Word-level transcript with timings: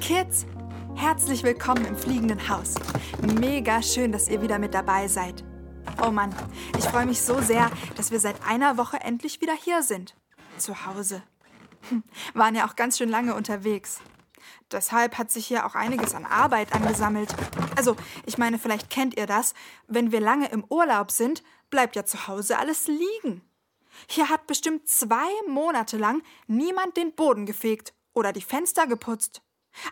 Kids! 0.00 0.46
Herzlich 0.94 1.42
willkommen 1.42 1.84
im 1.84 1.96
fliegenden 1.96 2.48
Haus. 2.48 2.74
Mega 3.20 3.82
schön, 3.82 4.12
dass 4.12 4.28
ihr 4.28 4.40
wieder 4.40 4.58
mit 4.58 4.72
dabei 4.72 5.08
seid. 5.08 5.44
Oh 6.02 6.10
Mann, 6.10 6.34
ich 6.78 6.84
freue 6.84 7.04
mich 7.04 7.20
so 7.20 7.40
sehr, 7.40 7.70
dass 7.96 8.10
wir 8.10 8.20
seit 8.20 8.36
einer 8.46 8.76
Woche 8.78 9.00
endlich 9.00 9.40
wieder 9.40 9.54
hier 9.54 9.82
sind. 9.82 10.14
Zu 10.56 10.86
Hause. 10.86 11.22
Hm, 11.88 12.04
waren 12.34 12.54
ja 12.54 12.66
auch 12.66 12.76
ganz 12.76 12.96
schön 12.96 13.08
lange 13.08 13.34
unterwegs. 13.34 14.00
Deshalb 14.70 15.18
hat 15.18 15.30
sich 15.30 15.46
hier 15.46 15.66
auch 15.66 15.74
einiges 15.74 16.14
an 16.14 16.26
Arbeit 16.26 16.74
angesammelt. 16.74 17.34
Also, 17.76 17.96
ich 18.24 18.38
meine, 18.38 18.58
vielleicht 18.58 18.90
kennt 18.90 19.16
ihr 19.16 19.26
das. 19.26 19.52
Wenn 19.88 20.12
wir 20.12 20.20
lange 20.20 20.48
im 20.48 20.64
Urlaub 20.68 21.10
sind, 21.10 21.42
bleibt 21.70 21.96
ja 21.96 22.04
zu 22.04 22.28
Hause 22.28 22.58
alles 22.58 22.86
liegen. 22.86 23.42
Hier 24.08 24.28
hat 24.28 24.46
bestimmt 24.46 24.88
zwei 24.88 25.28
Monate 25.48 25.96
lang 25.96 26.22
niemand 26.46 26.96
den 26.96 27.14
Boden 27.14 27.46
gefegt 27.46 27.94
oder 28.14 28.32
die 28.32 28.42
Fenster 28.42 28.86
geputzt. 28.86 29.42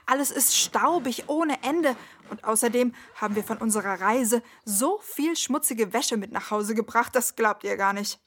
Alles 0.07 0.31
ist 0.31 0.57
staubig 0.57 1.25
ohne 1.29 1.63
Ende 1.63 1.97
und 2.31 2.45
außerdem 2.45 2.95
haben 3.17 3.37
wir 3.37 3.45
von 3.45 3.59
unserer 3.59 4.01
Reise 4.01 4.43
so 4.65 4.99
viel 5.03 5.37
schmutzige 5.37 5.93
Wäsche 5.93 6.17
mit 6.17 6.33
nach 6.33 6.51
Hause 6.51 6.75
gebracht, 6.75 7.15
das 7.15 7.37
glaubt 7.37 7.65
ihr 7.65 7.77
gar 7.77 7.93
nicht. 7.93 8.21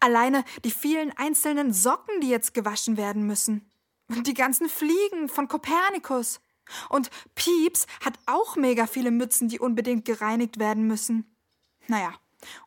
Alleine 0.00 0.44
die 0.64 0.70
vielen 0.70 1.16
einzelnen 1.16 1.72
Socken, 1.72 2.20
die 2.20 2.28
jetzt 2.28 2.54
gewaschen 2.54 2.96
werden 2.96 3.26
müssen. 3.26 3.70
Und 4.08 4.26
die 4.26 4.34
ganzen 4.34 4.68
Fliegen 4.68 5.28
von 5.28 5.48
Kopernikus. 5.48 6.40
Und 6.88 7.10
Pieps 7.34 7.86
hat 8.04 8.18
auch 8.26 8.56
mega 8.56 8.86
viele 8.86 9.10
Mützen, 9.10 9.48
die 9.48 9.60
unbedingt 9.60 10.04
gereinigt 10.04 10.58
werden 10.58 10.86
müssen. 10.86 11.36
Naja, 11.86 12.12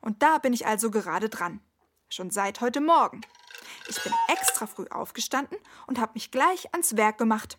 und 0.01 0.21
da 0.21 0.37
bin 0.37 0.53
ich 0.53 0.65
also 0.65 0.91
gerade 0.91 1.29
dran. 1.29 1.61
Schon 2.09 2.31
seit 2.31 2.61
heute 2.61 2.81
Morgen. 2.81 3.21
Ich 3.87 4.01
bin 4.03 4.13
extra 4.27 4.67
früh 4.67 4.87
aufgestanden 4.89 5.57
und 5.87 5.99
habe 5.99 6.13
mich 6.15 6.31
gleich 6.31 6.71
ans 6.73 6.95
Werk 6.95 7.17
gemacht. 7.17 7.57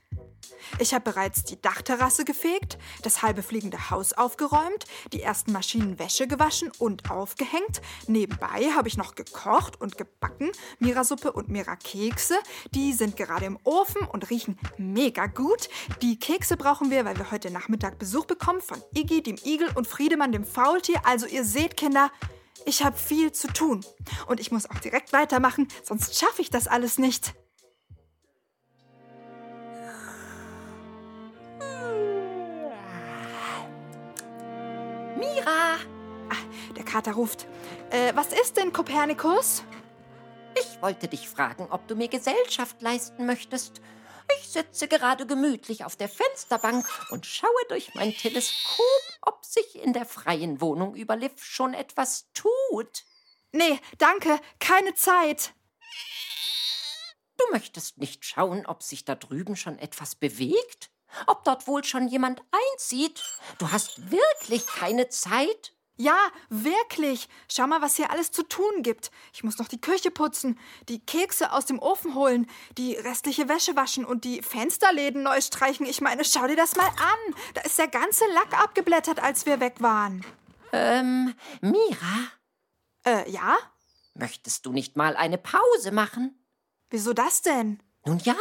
Ich 0.78 0.94
habe 0.94 1.10
bereits 1.10 1.44
die 1.44 1.60
Dachterrasse 1.60 2.24
gefegt, 2.24 2.78
das 3.02 3.22
halbe 3.22 3.42
fliegende 3.42 3.90
Haus 3.90 4.12
aufgeräumt, 4.12 4.84
die 5.12 5.22
ersten 5.22 5.52
Maschinen 5.52 5.98
Wäsche 5.98 6.26
gewaschen 6.26 6.70
und 6.78 7.10
aufgehängt. 7.10 7.80
Nebenbei 8.06 8.70
habe 8.74 8.88
ich 8.88 8.96
noch 8.96 9.14
gekocht 9.14 9.80
und 9.80 9.98
gebacken, 9.98 10.50
Mirasuppe 10.78 11.32
und 11.32 11.48
Mira-Kekse. 11.48 12.38
Die 12.72 12.92
sind 12.92 13.16
gerade 13.16 13.46
im 13.46 13.58
Ofen 13.64 14.02
und 14.06 14.30
riechen 14.30 14.58
mega 14.76 15.26
gut. 15.26 15.68
Die 16.02 16.18
Kekse 16.18 16.56
brauchen 16.56 16.90
wir, 16.90 17.04
weil 17.04 17.16
wir 17.16 17.30
heute 17.30 17.50
Nachmittag 17.50 17.98
Besuch 17.98 18.26
bekommen 18.26 18.60
von 18.60 18.82
Iggy, 18.94 19.22
dem 19.22 19.36
Igel 19.44 19.70
und 19.74 19.86
Friedemann, 19.86 20.32
dem 20.32 20.44
Faultier. 20.44 21.00
Also 21.04 21.26
ihr 21.26 21.44
seht, 21.44 21.76
Kinder, 21.76 22.10
ich 22.66 22.84
habe 22.84 22.96
viel 22.96 23.32
zu 23.32 23.48
tun. 23.48 23.84
Und 24.26 24.40
ich 24.40 24.50
muss 24.50 24.68
auch 24.68 24.78
direkt 24.78 25.12
weitermachen, 25.12 25.68
sonst 25.82 26.18
schaffe 26.18 26.42
ich 26.42 26.50
das 26.50 26.66
alles 26.66 26.98
nicht. 26.98 27.34
Kater 36.90 37.12
ruft. 37.12 37.46
Äh, 37.90 38.12
was 38.16 38.32
ist 38.32 38.56
denn, 38.56 38.72
Kopernikus? 38.72 39.62
Ich 40.58 40.82
wollte 40.82 41.06
dich 41.06 41.28
fragen, 41.28 41.68
ob 41.70 41.86
du 41.86 41.94
mir 41.94 42.08
Gesellschaft 42.08 42.82
leisten 42.82 43.26
möchtest. 43.26 43.80
Ich 44.38 44.48
sitze 44.48 44.88
gerade 44.88 45.24
gemütlich 45.24 45.84
auf 45.84 45.94
der 45.94 46.08
Fensterbank 46.08 46.88
und 47.10 47.26
schaue 47.26 47.50
durch 47.68 47.94
mein 47.94 48.12
Teleskop, 48.12 49.18
ob 49.22 49.44
sich 49.44 49.76
in 49.80 49.92
der 49.92 50.04
freien 50.04 50.60
Wohnung 50.60 50.96
über 50.96 51.14
Liv 51.14 51.32
schon 51.44 51.74
etwas 51.74 52.28
tut. 52.32 53.04
Nee, 53.52 53.78
danke, 53.98 54.40
keine 54.58 54.94
Zeit. 54.94 55.52
Du 57.36 57.44
möchtest 57.52 57.98
nicht 57.98 58.24
schauen, 58.24 58.66
ob 58.66 58.82
sich 58.82 59.04
da 59.04 59.14
drüben 59.14 59.54
schon 59.54 59.78
etwas 59.78 60.16
bewegt? 60.16 60.90
Ob 61.26 61.44
dort 61.44 61.66
wohl 61.68 61.84
schon 61.84 62.08
jemand 62.08 62.42
einzieht? 62.72 63.22
Du 63.58 63.70
hast 63.70 64.10
wirklich 64.10 64.66
keine 64.66 65.08
Zeit? 65.08 65.72
Ja, 66.00 66.16
wirklich. 66.48 67.28
Schau 67.46 67.66
mal, 67.66 67.82
was 67.82 67.96
hier 67.96 68.10
alles 68.10 68.30
zu 68.30 68.42
tun 68.42 68.82
gibt. 68.82 69.10
Ich 69.34 69.44
muss 69.44 69.58
noch 69.58 69.68
die 69.68 69.82
Küche 69.82 70.10
putzen, 70.10 70.58
die 70.88 70.98
Kekse 70.98 71.52
aus 71.52 71.66
dem 71.66 71.78
Ofen 71.78 72.14
holen, 72.14 72.48
die 72.78 72.94
restliche 72.94 73.50
Wäsche 73.50 73.76
waschen 73.76 74.06
und 74.06 74.24
die 74.24 74.40
Fensterläden 74.40 75.22
neu 75.22 75.42
streichen. 75.42 75.84
Ich 75.84 76.00
meine, 76.00 76.24
schau 76.24 76.46
dir 76.46 76.56
das 76.56 76.74
mal 76.74 76.88
an. 76.88 77.34
Da 77.52 77.60
ist 77.60 77.78
der 77.78 77.88
ganze 77.88 78.24
Lack 78.32 78.58
abgeblättert, 78.58 79.22
als 79.22 79.44
wir 79.44 79.60
weg 79.60 79.74
waren. 79.80 80.24
Ähm, 80.72 81.34
Mira? 81.60 82.30
Äh, 83.04 83.30
ja? 83.30 83.58
Möchtest 84.14 84.64
du 84.64 84.72
nicht 84.72 84.96
mal 84.96 85.16
eine 85.16 85.36
Pause 85.36 85.92
machen? 85.92 86.42
Wieso 86.88 87.12
das 87.12 87.42
denn? 87.42 87.82
Nun 88.06 88.20
ja, 88.20 88.36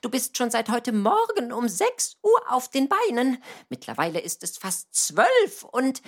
du 0.00 0.08
bist 0.08 0.38
schon 0.38 0.50
seit 0.50 0.70
heute 0.70 0.92
Morgen 0.92 1.52
um 1.52 1.68
sechs 1.68 2.16
Uhr 2.22 2.40
auf 2.48 2.70
den 2.70 2.88
Beinen. 2.88 3.42
Mittlerweile 3.68 4.18
ist 4.18 4.42
es 4.42 4.56
fast 4.56 4.94
zwölf 4.94 5.64
und 5.64 6.00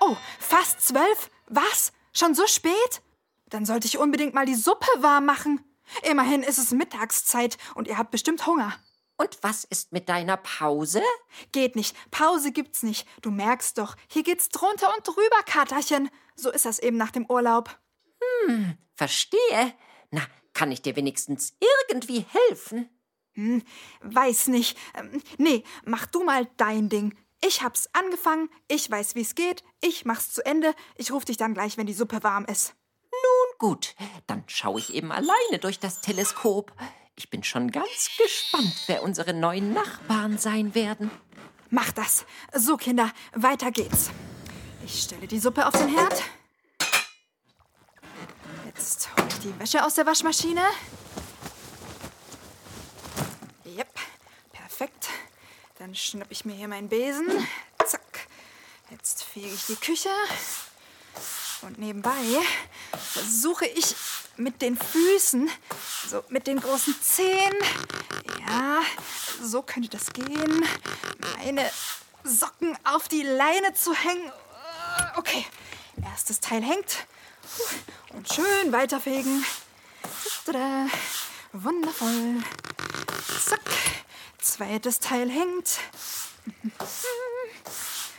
Oh, 0.00 0.16
fast 0.38 0.80
zwölf? 0.80 1.30
Was? 1.48 1.92
Schon 2.12 2.34
so 2.34 2.46
spät? 2.46 3.02
Dann 3.48 3.64
sollte 3.64 3.86
ich 3.86 3.98
unbedingt 3.98 4.34
mal 4.34 4.46
die 4.46 4.54
Suppe 4.54 4.88
warm 4.98 5.26
machen. 5.26 5.60
Immerhin 6.02 6.42
ist 6.42 6.58
es 6.58 6.72
Mittagszeit 6.72 7.58
und 7.74 7.88
ihr 7.88 7.98
habt 7.98 8.10
bestimmt 8.10 8.46
Hunger. 8.46 8.74
Und 9.16 9.38
was 9.42 9.64
ist 9.64 9.92
mit 9.92 10.08
deiner 10.08 10.36
Pause? 10.36 11.02
Geht 11.52 11.74
nicht. 11.74 11.96
Pause 12.10 12.52
gibt's 12.52 12.82
nicht. 12.82 13.08
Du 13.22 13.30
merkst 13.30 13.78
doch, 13.78 13.96
hier 14.08 14.22
geht's 14.22 14.50
drunter 14.50 14.92
und 14.94 15.06
drüber, 15.06 15.42
Katerchen. 15.46 16.10
So 16.34 16.50
ist 16.50 16.66
das 16.66 16.78
eben 16.78 16.98
nach 16.98 17.12
dem 17.12 17.24
Urlaub. 17.30 17.78
Hm, 18.46 18.76
verstehe. 18.94 19.74
Na, 20.10 20.20
kann 20.52 20.70
ich 20.70 20.82
dir 20.82 20.96
wenigstens 20.96 21.56
irgendwie 21.60 22.26
helfen? 22.28 22.90
Hm, 23.34 23.62
weiß 24.02 24.48
nicht. 24.48 24.76
Ähm, 24.94 25.22
nee, 25.38 25.64
mach 25.84 26.06
du 26.06 26.22
mal 26.24 26.46
dein 26.56 26.88
Ding. 26.88 27.14
Ich 27.42 27.62
hab's 27.62 27.88
angefangen, 27.92 28.48
ich 28.68 28.90
weiß, 28.90 29.14
wie's 29.14 29.34
geht, 29.34 29.62
ich 29.80 30.04
mach's 30.04 30.32
zu 30.32 30.44
Ende, 30.44 30.74
ich 30.96 31.12
ruf 31.12 31.24
dich 31.24 31.36
dann 31.36 31.54
gleich, 31.54 31.76
wenn 31.76 31.86
die 31.86 31.92
Suppe 31.94 32.22
warm 32.22 32.44
ist. 32.46 32.74
Nun 33.12 33.58
gut, 33.58 33.94
dann 34.26 34.44
schaue 34.46 34.78
ich 34.78 34.94
eben 34.94 35.12
alleine 35.12 35.58
durch 35.60 35.78
das 35.78 36.00
Teleskop. 36.00 36.72
Ich 37.14 37.30
bin 37.30 37.42
schon 37.44 37.70
ganz 37.70 38.10
gespannt, 38.18 38.84
wer 38.86 39.02
unsere 39.02 39.32
neuen 39.32 39.72
Nachbarn 39.72 40.38
sein 40.38 40.74
werden. 40.74 41.10
Mach 41.70 41.90
das. 41.92 42.26
So, 42.54 42.76
Kinder, 42.76 43.10
weiter 43.32 43.70
geht's. 43.70 44.10
Ich 44.84 45.02
stelle 45.02 45.26
die 45.26 45.38
Suppe 45.38 45.66
auf 45.66 45.72
den 45.72 45.88
Herd. 45.88 46.22
Jetzt 48.66 49.08
hole 49.16 49.26
ich 49.28 49.38
die 49.40 49.58
Wäsche 49.58 49.84
aus 49.84 49.94
der 49.94 50.06
Waschmaschine. 50.06 50.62
Yep, 53.64 53.98
perfekt. 54.52 55.08
Dann 55.78 55.94
schnapp 55.94 56.28
ich 56.30 56.44
mir 56.44 56.54
hier 56.54 56.68
meinen 56.68 56.88
Besen. 56.88 57.48
Zack. 57.84 58.28
Jetzt 58.90 59.24
fege 59.24 59.48
ich 59.48 59.66
die 59.66 59.76
Küche. 59.76 60.10
Und 61.62 61.78
nebenbei 61.78 62.12
versuche 62.92 63.66
ich 63.66 63.94
mit 64.36 64.62
den 64.62 64.76
Füßen, 64.76 65.50
so 66.08 66.22
mit 66.28 66.46
den 66.46 66.60
großen 66.60 66.94
Zehen, 67.00 67.54
ja, 68.46 68.82
so 69.42 69.62
könnte 69.62 69.88
das 69.88 70.12
gehen, 70.12 70.64
meine 71.38 71.70
Socken 72.24 72.76
auf 72.84 73.08
die 73.08 73.22
Leine 73.22 73.72
zu 73.74 73.94
hängen. 73.94 74.30
Okay, 75.16 75.46
erstes 76.04 76.40
Teil 76.40 76.62
hängt. 76.62 77.06
Und 78.12 78.32
schön 78.32 78.72
weiterfegen. 78.72 79.44
Tada. 80.44 80.86
Wundervoll. 81.52 82.42
Zack. 83.44 83.60
Zweites 84.46 85.00
Teil 85.00 85.28
hängt. 85.28 85.80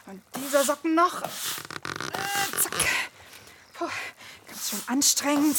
Und 0.05 0.21
dieser 0.35 0.65
Socken 0.65 0.93
noch. 0.93 1.21
Äh, 1.21 1.27
zack. 2.61 2.75
Puh, 3.73 3.89
ganz 4.45 4.69
schön 4.69 4.81
anstrengend. 4.87 5.57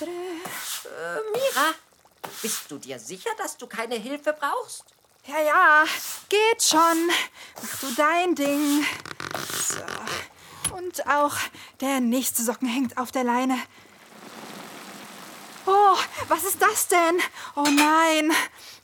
Äh, 0.00 0.04
Mira, 1.32 1.74
bist 2.42 2.68
du 2.70 2.78
dir 2.78 2.98
sicher, 2.98 3.30
dass 3.38 3.56
du 3.56 3.68
keine 3.68 3.94
Hilfe 3.94 4.32
brauchst? 4.32 4.84
Ja, 5.26 5.40
ja, 5.40 5.84
geht 6.28 6.60
schon. 6.60 7.10
Mach 7.62 7.78
du 7.78 7.94
dein 7.94 8.34
Ding. 8.34 8.84
So. 9.68 10.74
Und 10.74 11.06
auch 11.06 11.36
Der 11.80 12.00
nächste 12.00 12.42
Socken 12.42 12.66
hängt 12.68 12.98
auf 12.98 13.12
der 13.12 13.22
Leine. 13.22 13.56
Oh, 15.66 15.96
was 16.28 16.44
ist 16.44 16.60
das 16.60 16.88
denn? 16.88 17.20
Oh 17.54 17.62
nein. 17.62 18.32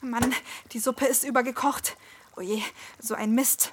Mann, 0.01 0.35
die 0.73 0.79
Suppe 0.79 1.07
ist 1.07 1.25
übergekocht. 1.25 1.97
Oh 2.37 2.41
je, 2.41 2.63
so 3.01 3.15
ein 3.15 3.33
Mist. 3.33 3.73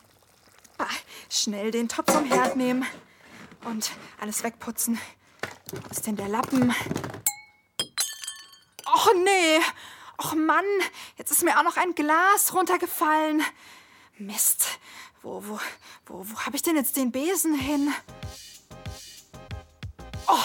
Ah, 0.78 0.88
schnell 1.30 1.72
den 1.72 1.88
Topf 1.88 2.12
vom 2.12 2.26
Herd 2.26 2.56
nehmen 2.56 2.86
und 3.64 3.92
alles 4.20 4.44
wegputzen. 4.44 5.00
Wo 5.72 5.90
ist 5.90 6.08
denn 6.08 6.16
der 6.16 6.30
Lappen? 6.30 6.74
Och 8.86 9.10
nee. 9.24 9.60
Och 10.18 10.34
Mann, 10.34 10.66
jetzt 11.18 11.32
ist 11.32 11.44
mir 11.44 11.60
auch 11.60 11.64
noch 11.64 11.78
ein 11.78 11.94
Glas 11.94 12.54
runtergefallen. 12.54 13.44
Mist. 14.18 14.80
Wo, 15.22 15.44
wo, 15.46 15.60
wo, 16.06 16.26
wo 16.30 16.40
habe 16.42 16.56
ich 16.56 16.62
denn 16.62 16.76
jetzt 16.76 16.98
den 16.98 17.12
Besen 17.12 17.54
hin? 17.54 17.94
Oh, 20.28 20.44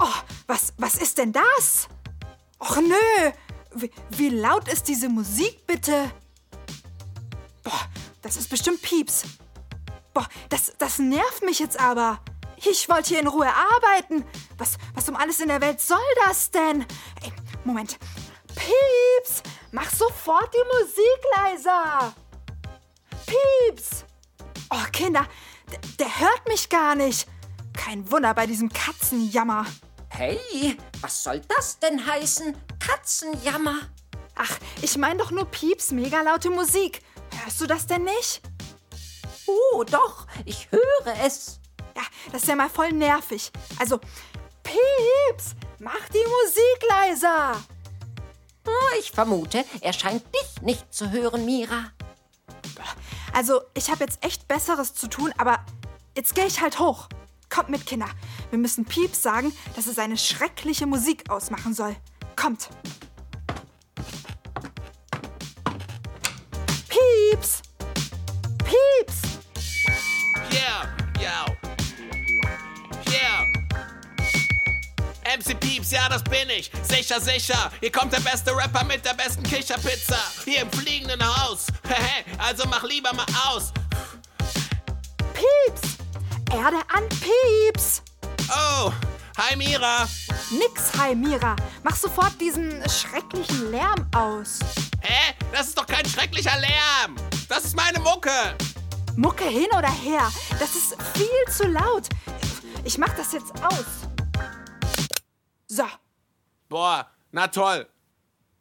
oh, 0.00 0.14
was, 0.46 0.72
was 0.78 0.96
ist 0.96 1.18
denn 1.18 1.32
das? 1.32 1.88
Och 2.58 2.76
nö, 2.76 3.30
wie, 3.74 3.90
wie 4.10 4.28
laut 4.30 4.68
ist 4.68 4.88
diese 4.88 5.08
Musik 5.08 5.66
bitte? 5.66 6.10
Boah, 7.62 7.88
das 8.22 8.36
ist 8.36 8.50
bestimmt 8.50 8.82
Pieps. 8.82 9.22
Boah, 10.12 10.26
das, 10.48 10.72
das 10.78 10.98
nervt 10.98 11.42
mich 11.42 11.58
jetzt 11.58 11.78
aber. 11.78 12.20
Ich 12.56 12.88
wollte 12.88 13.10
hier 13.10 13.20
in 13.20 13.28
Ruhe 13.28 13.48
arbeiten. 13.48 14.24
Was, 14.58 14.76
was 14.94 15.08
um 15.08 15.16
alles 15.16 15.40
in 15.40 15.48
der 15.48 15.60
Welt 15.60 15.80
soll 15.80 15.98
das 16.26 16.50
denn? 16.50 16.84
Ey, 17.22 17.32
Moment. 17.64 17.98
Pieps, 18.54 19.42
mach 19.72 19.88
sofort 19.90 20.52
die 20.52 20.78
Musik 20.78 21.20
leiser. 21.36 22.14
Pieps. 23.26 24.04
Oh, 24.70 24.84
Kinder, 24.92 25.26
der 25.98 26.20
hört 26.20 26.48
mich 26.48 26.68
gar 26.68 26.94
nicht. 26.94 27.26
Kein 27.72 28.10
Wunder 28.10 28.34
bei 28.34 28.46
diesem 28.46 28.68
Katzenjammer. 28.68 29.64
Hey, 30.20 30.76
was 31.00 31.24
soll 31.24 31.40
das 31.48 31.78
denn 31.78 32.06
heißen? 32.06 32.54
Katzenjammer? 32.78 33.78
Ach, 34.36 34.58
ich 34.82 34.98
meine 34.98 35.18
doch 35.18 35.30
nur 35.30 35.46
Pieps 35.46 35.92
mega 35.92 36.20
laute 36.20 36.50
Musik. 36.50 37.00
Hörst 37.42 37.58
du 37.58 37.66
das 37.66 37.86
denn 37.86 38.04
nicht? 38.04 38.42
Oh, 39.46 39.82
doch, 39.82 40.26
ich 40.44 40.70
höre 40.70 41.14
es. 41.24 41.58
Ja, 41.96 42.02
das 42.32 42.42
ist 42.42 42.48
ja 42.48 42.54
mal 42.54 42.68
voll 42.68 42.92
nervig. 42.92 43.50
Also, 43.78 43.98
Pieps, 44.62 45.54
mach 45.78 46.06
die 46.10 46.18
Musik 46.18 46.90
leiser. 46.90 47.56
Oh, 48.66 48.98
ich 48.98 49.12
vermute, 49.12 49.64
er 49.80 49.94
scheint 49.94 50.26
dich 50.34 50.60
nicht 50.60 50.92
zu 50.92 51.10
hören, 51.10 51.46
Mira. 51.46 51.92
Also, 53.32 53.62
ich 53.72 53.90
habe 53.90 54.04
jetzt 54.04 54.22
echt 54.22 54.46
Besseres 54.48 54.92
zu 54.92 55.08
tun, 55.08 55.32
aber 55.38 55.64
jetzt 56.14 56.34
gehe 56.34 56.44
ich 56.44 56.60
halt 56.60 56.78
hoch. 56.78 57.08
Kommt 57.50 57.68
mit, 57.68 57.84
Kinder. 57.84 58.08
Wir 58.50 58.58
müssen 58.58 58.84
Pieps 58.84 59.22
sagen, 59.22 59.52
dass 59.74 59.88
er 59.88 59.92
seine 59.92 60.16
schreckliche 60.16 60.86
Musik 60.86 61.28
ausmachen 61.28 61.74
soll. 61.74 61.96
Kommt. 62.36 62.68
Pieps! 66.88 67.62
Pieps! 68.58 69.22
Yeah, 70.52 70.88
yeah. 71.20 71.46
Yeah. 73.10 73.44
MC 75.36 75.58
Pieps, 75.58 75.90
ja, 75.90 76.08
das 76.08 76.22
bin 76.22 76.48
ich. 76.50 76.70
Sicher, 76.82 77.20
sicher. 77.20 77.72
Hier 77.80 77.90
kommt 77.90 78.12
der 78.12 78.20
beste 78.20 78.56
Rapper 78.56 78.84
mit 78.84 79.04
der 79.04 79.14
besten 79.14 79.42
Kicherpizza. 79.42 80.18
Hier 80.44 80.62
im 80.62 80.70
fliegenden 80.70 81.20
Haus. 81.22 81.66
Hehe, 81.88 82.24
also 82.38 82.64
mach 82.68 82.84
lieber 82.84 83.12
mal 83.12 83.26
aus. 83.48 83.72
Pieps! 85.34 85.99
Erde 86.52 86.78
an 86.88 87.08
Pieps! 87.08 88.02
Oh, 88.50 88.92
hi 89.36 89.54
Mira. 89.54 90.08
Nix, 90.50 90.90
hi 90.98 91.14
Mira. 91.14 91.54
Mach 91.84 91.94
sofort 91.94 92.40
diesen 92.40 92.82
schrecklichen 92.88 93.70
Lärm 93.70 94.08
aus. 94.16 94.58
Hä? 95.00 95.34
Das 95.52 95.68
ist 95.68 95.78
doch 95.78 95.86
kein 95.86 96.04
schrecklicher 96.06 96.58
Lärm. 96.58 97.14
Das 97.48 97.64
ist 97.64 97.76
meine 97.76 98.00
Mucke. 98.00 98.56
Mucke 99.16 99.44
hin 99.44 99.68
oder 99.78 99.90
her. 99.90 100.32
Das 100.58 100.74
ist 100.74 100.96
viel 101.14 101.54
zu 101.54 101.68
laut. 101.68 102.08
Ich 102.82 102.98
mach 102.98 103.14
das 103.14 103.32
jetzt 103.32 103.52
aus. 103.62 103.86
So. 105.68 105.86
Boah, 106.68 107.08
na 107.30 107.46
toll. 107.46 107.88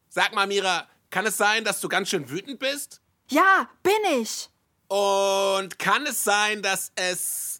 Sag 0.09 0.33
mal, 0.35 0.45
Mira, 0.45 0.87
kann 1.09 1.25
es 1.25 1.37
sein, 1.37 1.63
dass 1.63 1.81
du 1.81 1.89
ganz 1.89 2.09
schön 2.09 2.29
wütend 2.29 2.59
bist? 2.59 3.01
Ja, 3.29 3.67
bin 3.81 4.21
ich. 4.21 4.49
Und 4.89 5.77
kann 5.77 6.07
es 6.07 6.23
sein, 6.23 6.63
dass 6.63 6.91
es 6.95 7.59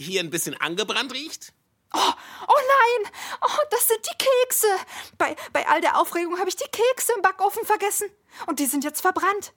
hier 0.00 0.20
ein 0.20 0.30
bisschen 0.30 0.60
angebrannt 0.60 1.12
riecht? 1.12 1.52
Oh, 1.92 1.98
oh 1.98 2.60
nein! 3.02 3.12
Oh, 3.42 3.62
das 3.70 3.88
sind 3.88 4.00
die 4.06 4.16
Kekse! 4.16 4.68
Bei, 5.18 5.34
bei 5.52 5.66
all 5.68 5.80
der 5.80 5.98
Aufregung 5.98 6.38
habe 6.38 6.48
ich 6.48 6.56
die 6.56 6.70
Kekse 6.70 7.12
im 7.16 7.22
Backofen 7.22 7.64
vergessen. 7.64 8.08
Und 8.46 8.60
die 8.60 8.66
sind 8.66 8.84
jetzt 8.84 9.00
verbrannt. 9.00 9.52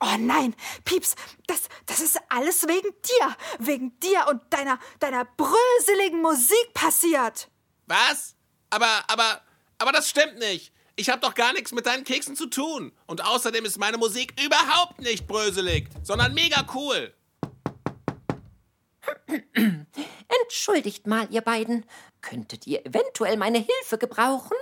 Oh 0.00 0.16
nein, 0.18 0.54
Pieps, 0.84 1.14
das, 1.46 1.62
das 1.86 2.00
ist 2.00 2.18
alles 2.28 2.66
wegen 2.66 2.90
dir. 2.90 3.36
Wegen 3.58 3.98
dir 4.00 4.26
und 4.28 4.40
deiner, 4.50 4.78
deiner 4.98 5.24
bröseligen 5.24 6.20
Musik 6.20 6.74
passiert. 6.74 7.48
Was? 7.86 8.34
Aber, 8.70 9.04
aber, 9.08 9.42
aber 9.78 9.92
das 9.92 10.10
stimmt 10.10 10.38
nicht. 10.38 10.72
Ich 10.96 11.10
habe 11.10 11.20
doch 11.20 11.34
gar 11.34 11.52
nichts 11.52 11.72
mit 11.72 11.86
deinen 11.86 12.04
Keksen 12.04 12.34
zu 12.34 12.46
tun. 12.46 12.92
Und 13.06 13.24
außerdem 13.24 13.64
ist 13.64 13.78
meine 13.78 13.98
Musik 13.98 14.34
überhaupt 14.42 15.00
nicht 15.00 15.26
bröselig, 15.26 15.88
sondern 16.02 16.34
mega 16.34 16.66
cool. 16.74 17.14
Entschuldigt 20.42 21.06
mal, 21.06 21.28
ihr 21.30 21.40
beiden. 21.40 21.84
Könntet 22.20 22.66
ihr 22.66 22.84
eventuell 22.84 23.36
meine 23.36 23.58
Hilfe 23.58 23.98
gebrauchen? 23.98 24.56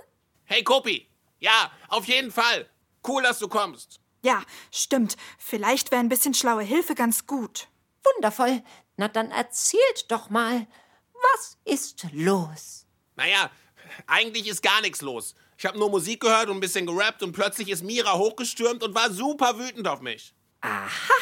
Hey, 0.45 0.63
Kopi. 0.63 1.09
Ja, 1.39 1.71
auf 1.89 2.07
jeden 2.07 2.31
Fall. 2.31 2.69
Cool, 3.07 3.23
dass 3.23 3.39
du 3.39 3.49
kommst. 3.49 4.01
Ja, 4.23 4.43
stimmt. 4.73 5.17
Vielleicht 5.39 5.91
wäre 5.91 6.01
ein 6.01 6.09
bisschen 6.09 6.35
schlaue 6.35 6.63
Hilfe 6.63 6.95
ganz 6.95 7.27
gut. 7.27 7.69
Wundervoll. 8.15 8.63
Na 8.97 9.09
dann 9.09 9.31
erzählt 9.31 10.07
doch 10.09 10.31
mal. 10.31 10.67
Was 11.35 11.59
ist 11.65 12.07
los? 12.13 12.87
Naja, 13.17 13.51
eigentlich 14.07 14.49
ist 14.49 14.63
gar 14.63 14.81
nichts 14.81 15.01
los. 15.01 15.35
Ich 15.59 15.65
habe 15.65 15.79
nur 15.79 15.91
Musik 15.91 16.21
gehört 16.21 16.49
und 16.49 16.59
ein 16.59 16.61
bisschen 16.61 16.87
gerappt 16.87 17.23
und 17.23 17.33
plötzlich 17.33 17.69
ist 17.69 17.83
Mira 17.83 18.15
hochgestürmt 18.19 18.83
und 18.83 18.95
war 18.95 19.11
super 19.11 19.59
wütend 19.59 19.89
auf 19.89 20.01
mich. 20.01 20.35
Aha, 20.61 21.15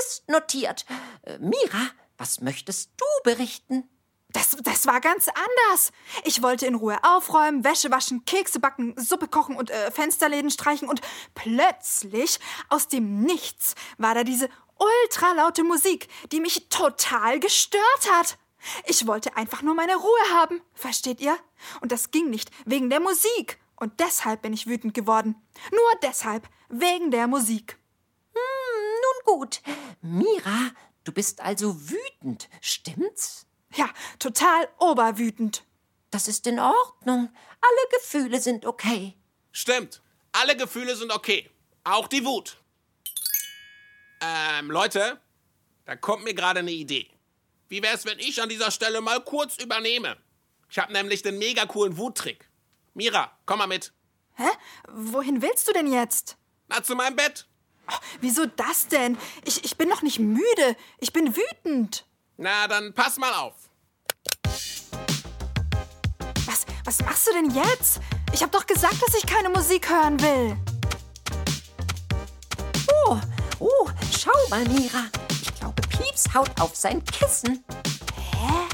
ist 0.00 0.28
notiert. 0.28 0.86
Äh, 1.22 1.38
Mira, 1.38 1.90
was 2.18 2.40
möchtest 2.40 2.90
du 2.96 3.06
berichten? 3.24 3.88
Das, 4.34 4.56
das 4.62 4.86
war 4.86 5.00
ganz 5.00 5.28
anders. 5.28 5.92
Ich 6.24 6.42
wollte 6.42 6.66
in 6.66 6.74
Ruhe 6.74 6.98
aufräumen, 7.04 7.62
Wäsche 7.62 7.90
waschen, 7.90 8.24
Kekse 8.24 8.58
backen, 8.58 8.94
Suppe 8.98 9.28
kochen 9.28 9.54
und 9.54 9.70
äh, 9.70 9.92
Fensterläden 9.92 10.50
streichen 10.50 10.88
und 10.88 11.00
plötzlich 11.34 12.40
aus 12.68 12.88
dem 12.88 13.20
Nichts 13.20 13.76
war 13.96 14.14
da 14.14 14.24
diese 14.24 14.48
ultralaute 14.76 15.62
Musik, 15.62 16.08
die 16.32 16.40
mich 16.40 16.68
total 16.68 17.38
gestört 17.38 18.10
hat. 18.10 18.38
Ich 18.86 19.06
wollte 19.06 19.36
einfach 19.36 19.62
nur 19.62 19.74
meine 19.74 19.94
Ruhe 19.94 20.30
haben, 20.32 20.62
versteht 20.72 21.20
ihr? 21.20 21.36
Und 21.80 21.92
das 21.92 22.10
ging 22.10 22.30
nicht 22.30 22.50
wegen 22.64 22.90
der 22.90 23.00
Musik. 23.00 23.60
Und 23.76 24.00
deshalb 24.00 24.42
bin 24.42 24.52
ich 24.52 24.66
wütend 24.66 24.94
geworden. 24.94 25.36
Nur 25.70 25.90
deshalb, 26.02 26.48
wegen 26.68 27.10
der 27.10 27.26
Musik. 27.26 27.78
Hm, 28.32 29.00
nun 29.02 29.38
gut. 29.38 29.62
Mira, 30.00 30.70
du 31.04 31.12
bist 31.12 31.40
also 31.40 31.76
wütend, 31.90 32.48
stimmt's? 32.60 33.46
Ja, 33.74 33.88
total 34.18 34.68
oberwütend. 34.78 35.64
Das 36.10 36.28
ist 36.28 36.46
in 36.46 36.60
Ordnung. 36.60 37.28
Alle 37.60 37.98
Gefühle 37.98 38.40
sind 38.40 38.66
okay. 38.66 39.16
Stimmt. 39.52 40.00
Alle 40.32 40.56
Gefühle 40.56 40.96
sind 40.96 41.12
okay. 41.12 41.50
Auch 41.82 42.08
die 42.08 42.24
Wut. 42.24 42.56
Ähm, 44.20 44.70
Leute, 44.70 45.20
da 45.84 45.96
kommt 45.96 46.24
mir 46.24 46.34
gerade 46.34 46.60
eine 46.60 46.70
Idee. 46.70 47.10
Wie 47.68 47.82
wär's, 47.82 48.04
wenn 48.04 48.18
ich 48.18 48.40
an 48.40 48.48
dieser 48.48 48.70
Stelle 48.70 49.00
mal 49.00 49.22
kurz 49.22 49.58
übernehme? 49.58 50.16
Ich 50.70 50.78
habe 50.78 50.92
nämlich 50.92 51.22
den 51.22 51.38
mega 51.38 51.66
coolen 51.66 51.98
Wuttrick. 51.98 52.48
Mira, 52.94 53.36
komm 53.46 53.58
mal 53.58 53.66
mit. 53.66 53.92
Hä? 54.34 54.48
Wohin 54.88 55.42
willst 55.42 55.68
du 55.68 55.72
denn 55.72 55.92
jetzt? 55.92 56.36
Na, 56.68 56.82
zu 56.82 56.94
meinem 56.94 57.16
Bett. 57.16 57.46
Oh, 57.90 57.96
wieso 58.20 58.46
das 58.46 58.88
denn? 58.88 59.18
Ich, 59.44 59.64
ich 59.64 59.76
bin 59.76 59.88
noch 59.88 60.02
nicht 60.02 60.18
müde. 60.18 60.76
Ich 60.98 61.12
bin 61.12 61.34
wütend. 61.36 62.06
Na, 62.36 62.66
dann 62.66 62.92
pass 62.94 63.18
mal 63.18 63.32
auf. 63.34 63.54
Was, 66.46 66.66
was 66.84 67.00
machst 67.02 67.28
du 67.28 67.32
denn 67.32 67.50
jetzt? 67.50 68.00
Ich 68.32 68.42
hab 68.42 68.50
doch 68.52 68.66
gesagt, 68.66 69.00
dass 69.00 69.14
ich 69.14 69.26
keine 69.26 69.50
Musik 69.50 69.88
hören 69.88 70.20
will. 70.20 70.56
Oh, 73.06 73.18
oh, 73.60 73.88
schau 74.16 74.32
mal, 74.50 74.64
Mira. 74.64 75.06
Ich 75.42 75.54
glaube, 75.54 75.80
Pieps 75.88 76.32
haut 76.34 76.50
auf 76.60 76.74
sein 76.74 77.04
Kissen. 77.04 77.64
Hä? 78.32 78.68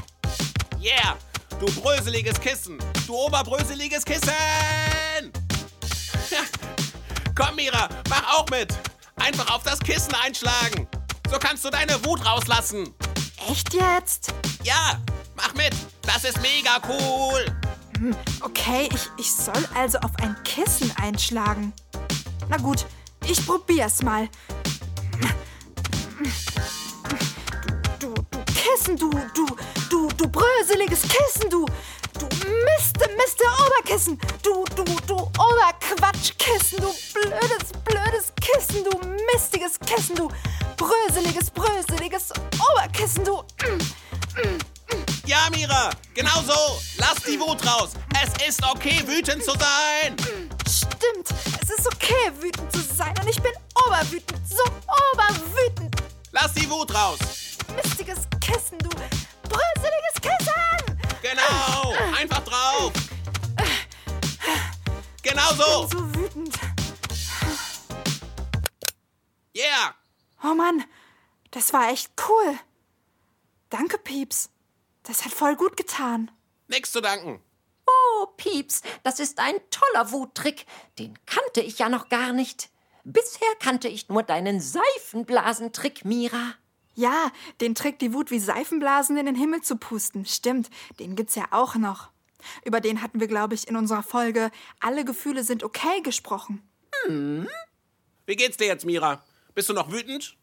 Yeah, 0.81 1.17
du 1.59 1.65
bröseliges 1.79 2.39
Kissen. 2.39 2.79
Du 3.05 3.15
oberbröseliges 3.15 4.03
Kissen. 4.03 4.31
Komm, 7.35 7.55
Mira, 7.55 7.87
mach 8.09 8.39
auch 8.39 8.49
mit. 8.49 8.73
Einfach 9.23 9.53
auf 9.53 9.63
das 9.63 9.79
Kissen 9.79 10.13
einschlagen. 10.15 10.87
So 11.29 11.37
kannst 11.37 11.63
du 11.63 11.69
deine 11.69 12.03
Wut 12.05 12.25
rauslassen. 12.25 12.93
Echt 13.49 13.73
jetzt? 13.73 14.33
Ja, 14.63 14.99
mach 15.35 15.53
mit. 15.53 15.73
Das 16.01 16.23
ist 16.23 16.41
mega 16.41 16.81
cool. 16.87 17.45
Okay, 18.41 18.89
ich, 18.91 19.09
ich 19.17 19.31
soll 19.31 19.67
also 19.75 19.99
auf 19.99 20.11
ein 20.21 20.35
Kissen 20.43 20.91
einschlagen. 20.97 21.71
Na 22.49 22.57
gut, 22.57 22.85
ich 23.27 23.45
probier's 23.45 24.01
mal. 24.01 24.27
Du, 27.99 28.13
du, 28.13 28.13
du 28.31 28.39
Kissen, 28.53 28.97
du, 28.97 29.09
du, 29.09 29.45
du, 29.89 30.07
du 30.09 30.27
bröseliges 30.27 31.01
Kissen, 31.03 31.49
du, 31.49 31.65
du 32.21 32.27
Miste, 32.27 33.09
Miste 33.17 33.43
Oberkissen, 33.65 34.19
du, 34.43 34.63
du, 34.75 34.83
du 35.07 35.15
Oberquatschkissen, 35.15 36.79
du 36.79 36.93
blödes, 37.13 37.71
blödes 37.83 38.31
Kissen, 38.39 38.83
du 38.83 38.91
mistiges 39.33 39.79
Kissen, 39.79 40.15
du 40.15 40.29
bröseliges, 40.77 41.49
bröseliges 41.49 42.31
Oberkissen, 42.71 43.25
du. 43.25 43.43
Ja, 45.25 45.47
Mira, 45.51 45.89
genau 46.13 46.41
so. 46.45 46.79
Lass 46.97 47.23
die 47.25 47.39
Wut 47.39 47.65
raus. 47.65 47.91
Es 48.21 48.47
ist 48.47 48.63
okay, 48.63 49.01
wütend 49.07 49.43
zu 49.43 49.51
sein. 49.51 50.15
Stimmt, 50.67 51.29
es 51.61 51.69
ist 51.69 51.87
okay, 51.87 52.31
wütend 52.39 52.71
zu 52.71 52.81
sein 52.81 53.13
und 53.21 53.29
ich 53.29 53.41
bin 53.41 53.53
oberwütend, 53.85 54.39
so 54.47 54.63
oberwütend. 55.13 55.95
Lass 56.31 56.53
die 56.53 56.69
Wut 56.69 56.93
raus. 56.93 57.19
Mistiges 57.75 58.19
Kissen, 58.39 58.77
du 58.79 58.89
bröseliges 58.89 60.21
Kissen! 60.21 60.60
Genau. 61.31 61.93
Einfach 62.17 62.43
drauf. 62.43 62.91
Genau 65.23 65.53
so. 65.53 65.87
So 65.87 66.15
wütend. 66.15 66.59
Yeah. 69.55 69.95
Oh 70.43 70.53
Mann, 70.53 70.83
das 71.51 71.71
war 71.71 71.89
echt 71.89 72.11
cool. 72.27 72.59
Danke, 73.69 73.97
Pieps. 73.97 74.49
Das 75.03 75.23
hat 75.23 75.31
voll 75.31 75.55
gut 75.55 75.77
getan. 75.77 76.31
Nix 76.67 76.91
zu 76.91 76.99
danken. 76.99 77.41
Oh, 77.87 78.25
Pieps, 78.35 78.81
das 79.03 79.19
ist 79.19 79.39
ein 79.39 79.55
toller 79.69 80.11
Wuttrick. 80.11 80.65
Den 80.99 81.17
kannte 81.25 81.61
ich 81.61 81.79
ja 81.79 81.87
noch 81.87 82.09
gar 82.09 82.33
nicht. 82.33 82.69
Bisher 83.05 83.55
kannte 83.59 83.87
ich 83.87 84.09
nur 84.09 84.23
deinen 84.23 84.59
Seifenblasentrick, 84.59 86.03
Mira. 86.03 86.55
Ja, 87.01 87.31
den 87.61 87.73
Trick, 87.73 87.97
die 87.97 88.13
Wut 88.13 88.29
wie 88.29 88.37
Seifenblasen 88.37 89.17
in 89.17 89.25
den 89.25 89.33
Himmel 89.33 89.61
zu 89.61 89.75
pusten. 89.75 90.23
Stimmt, 90.27 90.69
den 90.99 91.15
gibt's 91.15 91.33
ja 91.33 91.47
auch 91.49 91.73
noch. 91.73 92.11
Über 92.63 92.79
den 92.79 93.01
hatten 93.01 93.19
wir, 93.19 93.25
glaube 93.25 93.55
ich, 93.55 93.67
in 93.67 93.75
unserer 93.75 94.03
Folge 94.03 94.51
Alle 94.79 95.03
Gefühle 95.03 95.43
sind 95.43 95.63
okay 95.63 96.01
gesprochen. 96.03 96.61
Wie 97.07 98.35
geht's 98.35 98.57
dir 98.57 98.67
jetzt, 98.67 98.85
Mira? 98.85 99.23
Bist 99.55 99.67
du 99.67 99.73
noch 99.73 99.91
wütend? 99.91 100.37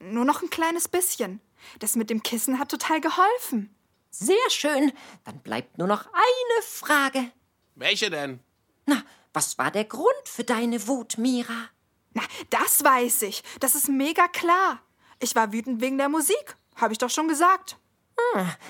Nur 0.00 0.24
noch 0.24 0.42
ein 0.42 0.50
kleines 0.50 0.88
bisschen. 0.88 1.40
Das 1.78 1.94
mit 1.94 2.10
dem 2.10 2.24
Kissen 2.24 2.58
hat 2.58 2.68
total 2.68 3.00
geholfen. 3.00 3.72
Sehr 4.10 4.50
schön. 4.50 4.90
Dann 5.24 5.38
bleibt 5.38 5.78
nur 5.78 5.86
noch 5.86 6.06
eine 6.06 6.62
Frage. 6.64 7.30
Welche 7.76 8.10
denn? 8.10 8.40
Na, 8.86 9.04
was 9.32 9.56
war 9.56 9.70
der 9.70 9.84
Grund 9.84 10.24
für 10.24 10.42
deine 10.42 10.88
Wut, 10.88 11.16
Mira? 11.16 11.68
Na, 12.12 12.22
das 12.50 12.82
weiß 12.82 13.22
ich. 13.22 13.44
Das 13.60 13.76
ist 13.76 13.88
mega 13.88 14.26
klar. 14.26 14.82
Ich 15.20 15.36
war 15.36 15.52
wütend 15.52 15.80
wegen 15.80 15.98
der 15.98 16.08
Musik. 16.08 16.56
Habe 16.76 16.92
ich 16.92 16.98
doch 16.98 17.10
schon 17.10 17.28
gesagt. 17.28 17.76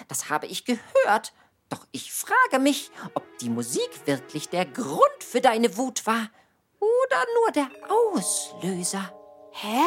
Das 0.08 0.28
habe 0.28 0.46
ich 0.46 0.64
gehört. 0.64 1.32
Doch 1.68 1.86
ich 1.92 2.12
frage 2.12 2.58
mich, 2.58 2.90
ob 3.14 3.38
die 3.38 3.48
Musik 3.48 3.90
wirklich 4.06 4.48
der 4.48 4.66
Grund 4.66 5.22
für 5.24 5.40
deine 5.40 5.76
Wut 5.76 6.06
war 6.06 6.28
oder 6.80 7.24
nur 7.40 7.52
der 7.52 7.70
Auslöser. 7.88 9.14
Hä? 9.52 9.82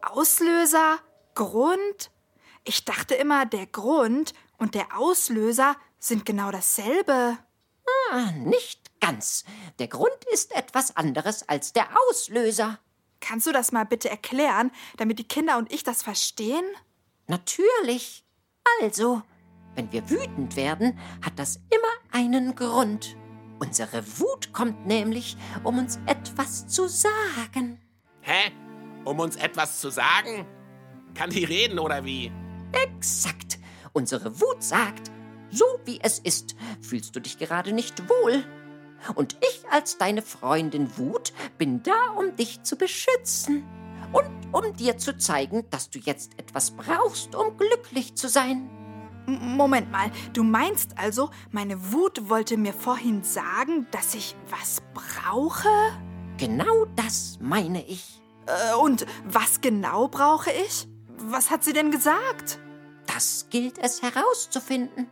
Auslöser? 0.00 0.98
Grund? 1.34 2.10
Ich 2.64 2.84
dachte 2.86 3.14
immer, 3.14 3.44
der 3.44 3.66
Grund 3.66 4.32
und 4.56 4.74
der 4.74 4.98
Auslöser 4.98 5.76
sind 5.98 6.24
genau 6.24 6.50
dasselbe. 6.50 7.36
Ah, 8.10 8.30
nicht 8.32 9.00
ganz. 9.00 9.44
Der 9.78 9.88
Grund 9.88 10.24
ist 10.32 10.54
etwas 10.54 10.96
anderes 10.96 11.46
als 11.48 11.72
der 11.74 11.88
Auslöser. 12.08 12.78
Kannst 13.20 13.46
du 13.46 13.52
das 13.52 13.72
mal 13.72 13.84
bitte 13.84 14.08
erklären, 14.08 14.70
damit 14.96 15.18
die 15.18 15.28
Kinder 15.28 15.58
und 15.58 15.72
ich 15.72 15.82
das 15.82 16.02
verstehen? 16.02 16.64
Natürlich. 17.26 18.24
Also, 18.82 19.22
wenn 19.74 19.90
wir 19.92 20.08
wütend 20.10 20.56
werden, 20.56 20.98
hat 21.22 21.38
das 21.38 21.56
immer 21.70 22.12
einen 22.12 22.54
Grund. 22.54 23.16
Unsere 23.58 24.04
Wut 24.18 24.52
kommt 24.52 24.86
nämlich, 24.86 25.36
um 25.64 25.78
uns 25.78 25.98
etwas 26.06 26.66
zu 26.66 26.88
sagen. 26.88 27.80
Hä? 28.20 28.52
Um 29.04 29.20
uns 29.20 29.36
etwas 29.36 29.80
zu 29.80 29.90
sagen? 29.90 30.46
Kann 31.14 31.30
die 31.30 31.44
reden 31.44 31.78
oder 31.78 32.04
wie? 32.04 32.30
Exakt. 32.72 33.58
Unsere 33.92 34.40
Wut 34.40 34.62
sagt, 34.62 35.10
so 35.50 35.64
wie 35.84 36.00
es 36.02 36.18
ist, 36.18 36.54
fühlst 36.82 37.16
du 37.16 37.20
dich 37.20 37.38
gerade 37.38 37.72
nicht 37.72 38.08
wohl. 38.08 38.44
Und 39.14 39.36
ich 39.40 39.64
als 39.70 39.98
deine 39.98 40.22
Freundin 40.22 40.96
Wut 40.96 41.32
bin 41.58 41.82
da, 41.82 42.10
um 42.16 42.36
dich 42.36 42.62
zu 42.62 42.76
beschützen. 42.76 43.64
Und 44.12 44.30
um 44.52 44.74
dir 44.76 44.98
zu 44.98 45.16
zeigen, 45.18 45.64
dass 45.70 45.90
du 45.90 45.98
jetzt 45.98 46.38
etwas 46.38 46.70
brauchst, 46.70 47.34
um 47.34 47.56
glücklich 47.56 48.14
zu 48.14 48.28
sein. 48.28 48.70
Moment 49.26 49.90
mal, 49.90 50.10
du 50.32 50.44
meinst 50.44 50.96
also, 50.96 51.30
meine 51.50 51.92
Wut 51.92 52.28
wollte 52.28 52.56
mir 52.56 52.72
vorhin 52.72 53.24
sagen, 53.24 53.88
dass 53.90 54.14
ich 54.14 54.36
was 54.48 54.82
brauche? 54.94 55.68
Genau 56.38 56.84
das 56.94 57.38
meine 57.40 57.84
ich. 57.84 58.22
Äh, 58.46 58.76
und 58.76 59.06
was 59.24 59.60
genau 59.60 60.06
brauche 60.08 60.50
ich? 60.52 60.86
Was 61.18 61.50
hat 61.50 61.64
sie 61.64 61.72
denn 61.72 61.90
gesagt? 61.90 62.58
Das 63.06 63.46
gilt 63.50 63.78
es 63.78 64.02
herauszufinden. 64.02 65.10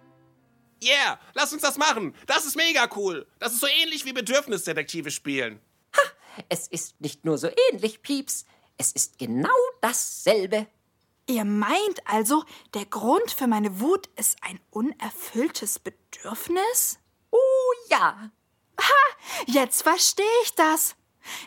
Yeah, 0.85 1.19
lass 1.33 1.53
uns 1.53 1.63
das 1.63 1.79
machen. 1.79 2.15
Das 2.27 2.45
ist 2.45 2.57
mega 2.57 2.89
cool. 2.95 3.27
Das 3.39 3.55
ist 3.55 3.61
so 3.61 3.67
ähnlich 3.67 4.05
wie 4.05 4.13
Bedürfnisdetektive 4.13 5.11
spielen. 5.11 5.61
Es 6.49 6.67
ist 6.69 7.01
nicht 7.01 7.25
nur 7.25 7.39
so 7.39 7.49
ähnlich, 7.71 8.03
Pieps. 8.03 8.45
Es 8.77 8.93
ist 8.93 9.19
genau 9.19 9.49
dasselbe. 9.81 10.67
Ihr 11.27 11.45
meint 11.45 12.07
also, 12.07 12.45
der 12.75 12.85
Grund 12.85 13.31
für 13.31 13.47
meine 13.47 13.81
Wut 13.81 14.09
ist 14.17 14.37
ein 14.43 14.61
unerfülltes 14.71 15.79
Bedürfnis? 15.79 16.99
Oh 17.31 17.73
ja. 17.89 18.31
Jetzt 19.47 19.83
verstehe 19.83 20.27
ich 20.45 20.55
das. 20.55 20.97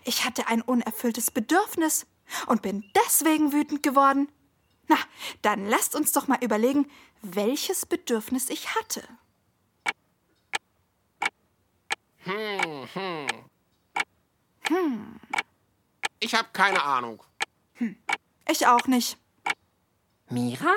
Ich 0.03 0.25
hatte 0.25 0.48
ein 0.48 0.62
unerfülltes 0.62 1.29
Bedürfnis 1.29 2.08
und 2.48 2.62
bin 2.62 2.89
deswegen 2.96 3.53
wütend 3.53 3.84
geworden. 3.84 4.32
Na, 4.88 4.98
dann 5.41 5.65
lasst 5.67 5.96
uns 5.96 6.12
doch 6.12 6.27
mal 6.27 6.44
überlegen, 6.44 6.89
welches 7.22 7.86
Bedürfnis 7.86 8.50
ich 8.50 8.74
hatte. 8.75 9.03
Ich 16.19 16.36
habe 16.36 16.50
keine 16.51 16.84
Ahnung. 16.84 17.24
Ich 18.50 18.67
auch 18.67 18.88
nicht. 18.88 19.17
Mira? 20.29 20.74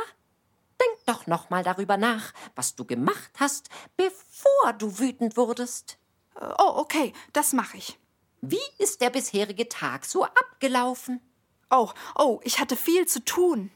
Denk 0.80 1.04
doch 1.06 1.26
noch 1.26 1.50
mal 1.50 1.64
darüber 1.64 1.96
nach, 1.96 2.32
was 2.54 2.74
du 2.76 2.84
gemacht 2.84 3.32
hast, 3.38 3.68
bevor 3.96 4.72
du 4.78 4.98
wütend 4.98 5.36
wurdest. 5.36 5.98
Oh, 6.36 6.74
okay, 6.76 7.12
das 7.32 7.52
mache 7.52 7.76
ich. 7.76 7.98
Wie 8.40 8.58
ist 8.78 9.00
der 9.00 9.10
bisherige 9.10 9.68
Tag 9.68 10.04
so 10.04 10.24
abgelaufen? 10.24 11.20
Oh, 11.68 11.90
oh, 12.14 12.40
ich 12.44 12.60
hatte 12.60 12.76
viel 12.76 13.06
zu 13.06 13.24
tun. 13.24 13.70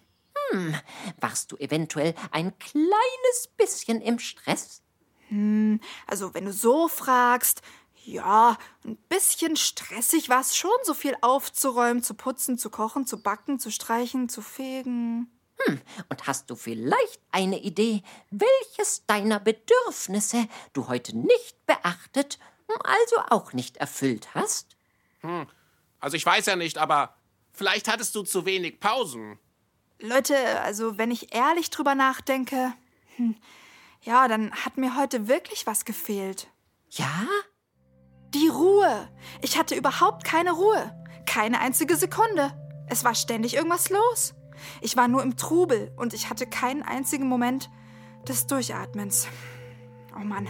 Warst 1.20 1.50
du 1.50 1.56
eventuell 1.56 2.14
ein 2.30 2.56
kleines 2.58 3.48
bisschen 3.56 4.00
im 4.00 4.18
Stress? 4.18 4.83
Also, 6.06 6.34
wenn 6.34 6.44
du 6.44 6.52
so 6.52 6.88
fragst, 6.88 7.62
ja, 8.04 8.58
ein 8.84 8.96
bisschen 9.08 9.56
stressig 9.56 10.28
war 10.28 10.40
es 10.40 10.56
schon, 10.56 10.70
so 10.82 10.94
viel 10.94 11.16
aufzuräumen, 11.22 12.02
zu 12.02 12.14
putzen, 12.14 12.58
zu 12.58 12.70
kochen, 12.70 13.06
zu 13.06 13.22
backen, 13.22 13.58
zu 13.58 13.70
streichen, 13.70 14.28
zu 14.28 14.42
fegen. 14.42 15.30
Und 16.08 16.26
hast 16.26 16.50
du 16.50 16.56
vielleicht 16.56 17.20
eine 17.30 17.60
Idee, 17.60 18.02
welches 18.30 19.06
deiner 19.06 19.40
Bedürfnisse 19.40 20.48
du 20.72 20.88
heute 20.88 21.16
nicht 21.16 21.64
beachtet, 21.66 22.38
also 22.82 23.16
auch 23.30 23.52
nicht 23.52 23.76
erfüllt 23.78 24.34
hast? 24.34 24.76
Also 26.00 26.16
ich 26.16 26.26
weiß 26.26 26.46
ja 26.46 26.56
nicht, 26.56 26.76
aber 26.76 27.16
vielleicht 27.52 27.88
hattest 27.88 28.14
du 28.14 28.22
zu 28.22 28.44
wenig 28.44 28.80
Pausen. 28.80 29.38
Leute, 30.00 30.60
also 30.60 30.98
wenn 30.98 31.10
ich 31.10 31.34
ehrlich 31.34 31.70
drüber 31.70 31.94
nachdenke, 31.94 32.74
hm, 33.16 33.36
ja, 34.04 34.28
dann 34.28 34.52
hat 34.52 34.76
mir 34.76 34.96
heute 34.96 35.28
wirklich 35.28 35.66
was 35.66 35.84
gefehlt. 35.84 36.49
Ja? 36.90 37.26
Die 38.34 38.49
Ruhe. 38.49 39.08
Ich 39.40 39.58
hatte 39.58 39.75
überhaupt 39.75 40.25
keine 40.25 40.52
Ruhe. 40.52 40.94
Keine 41.26 41.61
einzige 41.61 41.96
Sekunde. 41.96 42.52
Es 42.87 43.02
war 43.04 43.14
ständig 43.14 43.54
irgendwas 43.54 43.88
los. 43.88 44.34
Ich 44.80 44.96
war 44.96 45.08
nur 45.08 45.23
im 45.23 45.37
Trubel 45.37 45.92
und 45.96 46.12
ich 46.12 46.28
hatte 46.28 46.46
keinen 46.46 46.82
einzigen 46.82 47.26
Moment 47.26 47.70
des 48.28 48.46
Durchatmens. 48.46 49.26
Oh 50.14 50.25
Mann. 50.25 50.49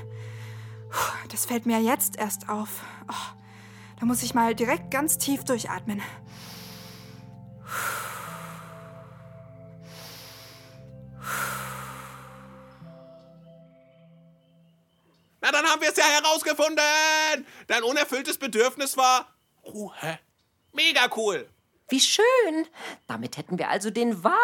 Das 1.30 1.46
fällt 1.46 1.66
mir 1.66 1.80
jetzt 1.80 2.16
erst 2.16 2.48
auf. 2.48 2.82
Oh, 3.08 3.38
da 3.98 4.06
muss 4.06 4.22
ich 4.22 4.34
mal 4.34 4.54
direkt 4.54 4.90
ganz 4.90 5.18
tief 5.18 5.44
durchatmen. 5.44 6.02
Herausgefunden. 16.34 17.46
Dein 17.66 17.82
unerfülltes 17.82 18.38
Bedürfnis 18.38 18.96
war 18.96 19.28
Ruhe. 19.64 20.18
Mega 20.72 21.08
cool. 21.16 21.48
Wie 21.88 22.00
schön. 22.00 22.66
Damit 23.06 23.36
hätten 23.36 23.58
wir 23.58 23.68
also 23.68 23.90
den 23.90 24.24
wahren 24.24 24.38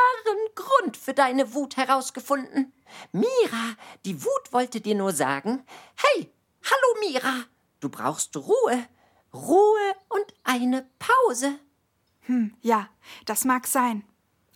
Grund 0.55 0.97
für 0.97 1.15
deine 1.15 1.55
Wut 1.55 1.77
herausgefunden. 1.77 2.73
Mira, 3.13 3.77
die 4.05 4.23
Wut 4.23 4.53
wollte 4.53 4.81
dir 4.81 4.95
nur 4.95 5.13
sagen, 5.13 5.65
hey, 5.97 6.31
hallo 6.63 7.01
Mira, 7.01 7.45
du 7.81 7.89
brauchst 7.89 8.37
Ruhe. 8.37 8.87
Ruhe 9.33 9.95
und 10.09 10.35
eine 10.45 10.89
Pause. 10.99 11.59
Ja, 12.61 12.89
das 13.25 13.45
mag 13.45 13.67
sein. 13.67 14.05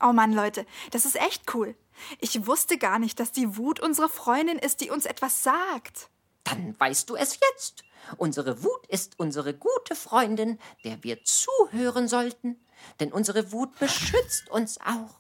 Oh 0.01 0.13
Mann, 0.13 0.33
Leute, 0.33 0.67
das 0.91 1.05
ist 1.05 1.17
echt 1.17 1.55
cool. 1.55 1.75
Ich 2.21 2.47
wusste 2.47 2.77
gar 2.77 2.99
nicht, 2.99 3.19
dass 3.19 3.33
die 3.33 3.57
Wut 3.57 3.81
unsere 3.81 4.09
Freundin 4.09 4.59
ist, 4.59 4.81
die 4.81 4.91
uns 4.91 5.07
etwas 5.07 5.43
sagt. 5.43 6.11
Dann 6.45 6.79
weißt 6.79 7.11
du 7.11 7.17
es 7.17 7.39
jetzt. 7.51 7.83
Unsere 8.19 8.63
Wut 8.63 8.87
ist 8.89 9.19
unsere 9.19 9.55
gute 9.55 9.95
Freundin, 9.97 10.59
der 10.85 11.03
wir 11.03 11.25
zuhören 11.25 12.07
sollten. 12.07 12.65
Denn 13.01 13.13
unsere 13.13 13.51
Wut 13.53 13.79
beschützt 13.79 14.51
uns 14.51 14.79
auch. 14.81 15.19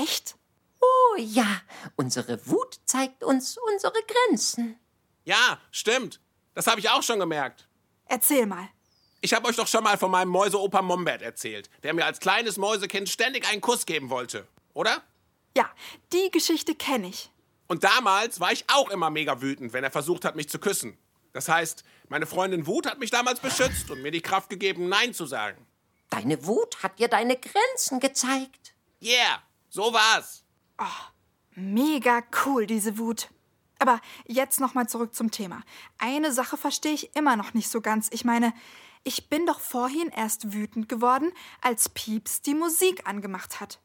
Echt? 0.00 0.36
Oh 0.80 1.16
ja, 1.18 1.60
unsere 1.96 2.46
Wut 2.46 2.80
zeigt 2.84 3.22
uns 3.22 3.58
unsere 3.72 3.94
Grenzen. 4.06 4.78
Ja, 5.24 5.60
stimmt. 5.70 6.20
Das 6.54 6.66
habe 6.66 6.80
ich 6.80 6.88
auch 6.90 7.02
schon 7.02 7.18
gemerkt. 7.18 7.68
Erzähl 8.06 8.46
mal. 8.46 8.68
Ich 9.20 9.34
habe 9.34 9.48
euch 9.48 9.56
doch 9.56 9.66
schon 9.66 9.84
mal 9.84 9.98
von 9.98 10.10
meinem 10.10 10.28
Mäuseopa 10.28 10.82
Mombert 10.82 11.22
erzählt, 11.22 11.68
der 11.82 11.94
mir 11.94 12.04
als 12.04 12.20
kleines 12.20 12.56
Mäusekind 12.58 13.08
ständig 13.08 13.48
einen 13.48 13.60
Kuss 13.60 13.84
geben 13.84 14.10
wollte. 14.10 14.46
Oder? 14.72 15.02
Ja, 15.56 15.68
die 16.12 16.30
Geschichte 16.30 16.74
kenne 16.74 17.08
ich. 17.08 17.30
Und 17.66 17.84
damals 17.84 18.40
war 18.40 18.52
ich 18.52 18.64
auch 18.68 18.90
immer 18.90 19.10
mega 19.10 19.40
wütend, 19.40 19.72
wenn 19.72 19.84
er 19.84 19.90
versucht 19.90 20.24
hat, 20.24 20.36
mich 20.36 20.48
zu 20.48 20.58
küssen. 20.58 20.96
Das 21.32 21.48
heißt, 21.48 21.84
meine 22.08 22.26
Freundin 22.26 22.66
Wut 22.66 22.86
hat 22.86 22.98
mich 22.98 23.10
damals 23.10 23.40
beschützt 23.40 23.90
und 23.90 24.02
mir 24.02 24.10
die 24.10 24.22
Kraft 24.22 24.48
gegeben, 24.48 24.88
Nein 24.88 25.12
zu 25.12 25.26
sagen. 25.26 25.66
Deine 26.08 26.46
Wut 26.46 26.82
hat 26.82 26.98
dir 26.98 27.08
deine 27.08 27.36
Grenzen 27.36 28.00
gezeigt. 28.00 28.74
Yeah, 29.02 29.42
so 29.68 29.92
war's. 29.92 30.44
Mega 31.54 32.22
cool, 32.44 32.66
diese 32.66 32.98
Wut. 32.98 33.28
Aber 33.78 34.00
jetzt 34.26 34.60
nochmal 34.60 34.88
zurück 34.88 35.14
zum 35.14 35.30
Thema. 35.30 35.62
Eine 35.98 36.32
Sache 36.32 36.56
verstehe 36.56 36.92
ich 36.92 37.14
immer 37.16 37.36
noch 37.36 37.54
nicht 37.54 37.68
so 37.68 37.80
ganz. 37.80 38.08
Ich 38.12 38.24
meine, 38.24 38.54
ich 39.04 39.28
bin 39.28 39.46
doch 39.46 39.60
vorhin 39.60 40.08
erst 40.08 40.52
wütend 40.52 40.88
geworden, 40.88 41.32
als 41.60 41.88
Pieps 41.90 42.40
die 42.40 42.54
Musik 42.54 43.06
angemacht 43.06 43.60
hat. 43.60 43.80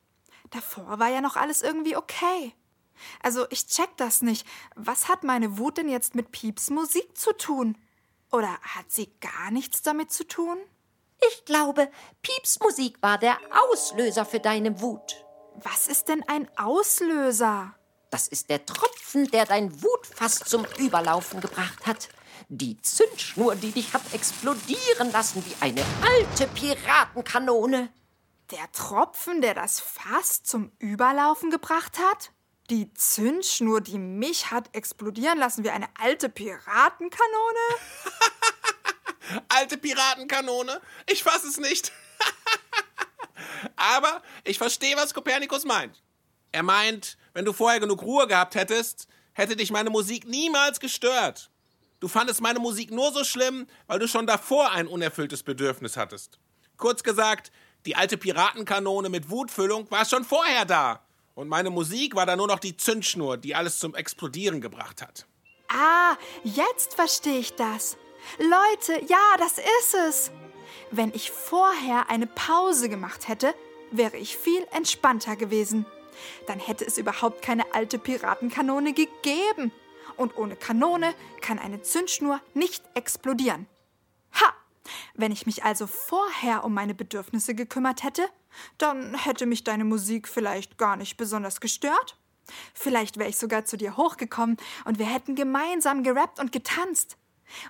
Davor 0.52 1.00
war 1.00 1.10
ja 1.10 1.22
noch 1.22 1.36
alles 1.36 1.62
irgendwie 1.62 1.96
okay. 1.96 2.54
Also 3.22 3.46
ich 3.50 3.68
check 3.68 3.90
das 3.98 4.22
nicht. 4.22 4.46
Was 4.76 5.08
hat 5.08 5.24
meine 5.24 5.58
Wut 5.58 5.78
denn 5.78 5.90
jetzt 5.90 6.16
mit 6.16 6.32
Pieps 6.32 6.70
Musik 6.70 7.18
zu 7.18 7.34
tun? 7.34 7.78
Oder 8.32 8.58
hat 8.62 8.92
sie 8.92 9.12
gar 9.20 9.52
nichts 9.52 9.82
damit 9.82 10.12
zu 10.12 10.28
tun? 10.28 10.58
Ich 11.30 11.46
glaube, 11.46 11.90
Pieps 12.22 12.60
Musik 12.60 13.02
war 13.02 13.18
der 13.18 13.38
Auslöser 13.70 14.26
für 14.26 14.40
deine 14.40 14.82
Wut. 14.82 15.26
Was 15.56 15.88
ist 15.88 16.08
denn 16.08 16.24
ein 16.28 16.50
Auslöser? 16.58 17.76
Das 18.10 18.28
ist 18.28 18.50
der 18.50 18.66
Tropfen, 18.66 19.30
der 19.32 19.46
dein 19.46 19.82
Wutfass 19.84 20.40
zum 20.40 20.66
Überlaufen 20.78 21.40
gebracht 21.40 21.86
hat. 21.86 22.10
Die 22.50 22.82
Zündschnur, 22.82 23.56
die 23.56 23.72
dich 23.72 23.94
hat 23.94 24.02
explodieren 24.14 25.12
lassen 25.12 25.44
wie 25.46 25.56
eine 25.62 25.84
alte 26.04 26.48
Piratenkanone. 26.48 27.90
Der 28.52 28.72
Tropfen, 28.74 29.42
der 29.42 29.54
das 29.54 29.80
Fass 29.80 30.44
zum 30.44 30.72
Überlaufen 30.80 31.52
gebracht 31.52 32.00
hat? 32.00 32.32
Die 32.72 32.94
Zündschnur, 32.94 33.82
die 33.82 33.98
mich 33.98 34.50
hat 34.50 34.74
explodieren 34.74 35.38
lassen 35.38 35.66
wie 35.66 35.70
eine 35.72 35.90
alte 36.00 36.30
Piratenkanone? 36.30 37.60
Alte 39.50 39.78
Piratenkanone? 39.78 40.80
Ich 41.06 41.22
fass 41.22 41.44
es 41.44 41.58
nicht. 41.58 41.92
Aber 43.76 44.24
ich 44.46 44.58
verstehe, 44.58 44.96
was 44.96 45.14
Kopernikus 45.14 45.66
meint. 45.66 46.02
Er 46.54 46.64
meint, 46.64 47.18
wenn 47.34 47.44
du 47.44 47.52
vorher 47.52 47.82
genug 47.82 48.04
Ruhe 48.04 48.26
gehabt 48.26 48.56
hättest, 48.56 49.10
hätte 49.34 49.58
dich 49.58 49.72
meine 49.72 49.90
Musik 49.90 50.26
niemals 50.26 50.80
gestört. 50.80 51.52
Du 52.00 52.08
fandest 52.08 52.40
meine 52.40 52.60
Musik 52.60 52.90
nur 52.90 53.12
so 53.12 53.26
schlimm, 53.26 53.68
weil 53.88 54.00
du 54.00 54.08
schon 54.08 54.28
davor 54.28 54.72
ein 54.72 54.88
unerfülltes 54.88 55.44
Bedürfnis 55.44 55.98
hattest. 55.98 56.40
Kurz 56.78 57.04
gesagt, 57.04 57.52
die 57.86 57.98
alte 57.98 58.18
Piratenkanone 58.18 59.10
mit 59.10 59.30
Wutfüllung 59.30 59.92
war 59.92 60.06
schon 60.06 60.24
vorher 60.24 60.64
da. 60.64 61.06
Und 61.42 61.48
meine 61.48 61.72
Musik 61.72 62.14
war 62.14 62.28
dann 62.28 62.38
nur 62.38 62.46
noch 62.46 62.60
die 62.60 62.78
Zündschnur, 62.78 63.36
die 63.36 63.56
alles 63.56 63.80
zum 63.80 63.96
Explodieren 63.96 64.62
gebracht 64.62 65.02
hat. 65.02 65.26
Ah, 65.70 66.16
jetzt 66.44 66.94
verstehe 66.94 67.40
ich 67.40 67.56
das. 67.56 67.98
Leute, 68.38 69.04
ja, 69.08 69.18
das 69.40 69.58
ist 69.58 69.96
es. 70.08 70.32
Wenn 70.92 71.12
ich 71.16 71.32
vorher 71.32 72.12
eine 72.12 72.28
Pause 72.28 72.90
gemacht 72.90 73.28
hätte, 73.28 73.56
wäre 73.90 74.18
ich 74.18 74.38
viel 74.38 74.68
entspannter 74.72 75.36
gewesen. 75.36 75.88
Dann 76.46 76.60
hätte 76.60 76.86
es 76.86 77.00
überhaupt 77.00 77.42
keine 77.42 77.74
alte 77.74 77.98
Piratenkanone 77.98 78.94
gegeben. 78.94 79.72
Und 80.18 80.38
ohne 80.38 80.56
Kanone 80.56 81.16
kann 81.42 81.58
eine 81.58 81.82
Zündschnur 81.82 82.40
nicht 82.54 82.84
explodieren. 82.94 83.66
Wenn 85.16 85.32
ich 85.32 85.46
mich 85.46 85.64
also 85.64 85.88
vorher 85.88 86.64
um 86.64 86.74
meine 86.74 86.94
Bedürfnisse 86.94 87.56
gekümmert 87.56 88.04
hätte, 88.04 88.28
dann 88.78 89.16
hätte 89.16 89.46
mich 89.46 89.64
deine 89.64 89.86
Musik 89.86 90.28
vielleicht 90.28 90.78
gar 90.78 90.96
nicht 90.96 91.18
besonders 91.18 91.62
gestört. 91.62 92.18
Vielleicht 92.74 93.18
wäre 93.18 93.30
ich 93.30 93.38
sogar 93.38 93.66
zu 93.66 93.78
dir 93.78 93.98
hochgekommen 93.98 94.58
und 94.86 95.00
wir 95.00 95.06
hätten 95.06 95.36
gemeinsam 95.36 96.04
gerappt 96.04 96.40
und 96.40 96.52
getanzt. 96.52 97.18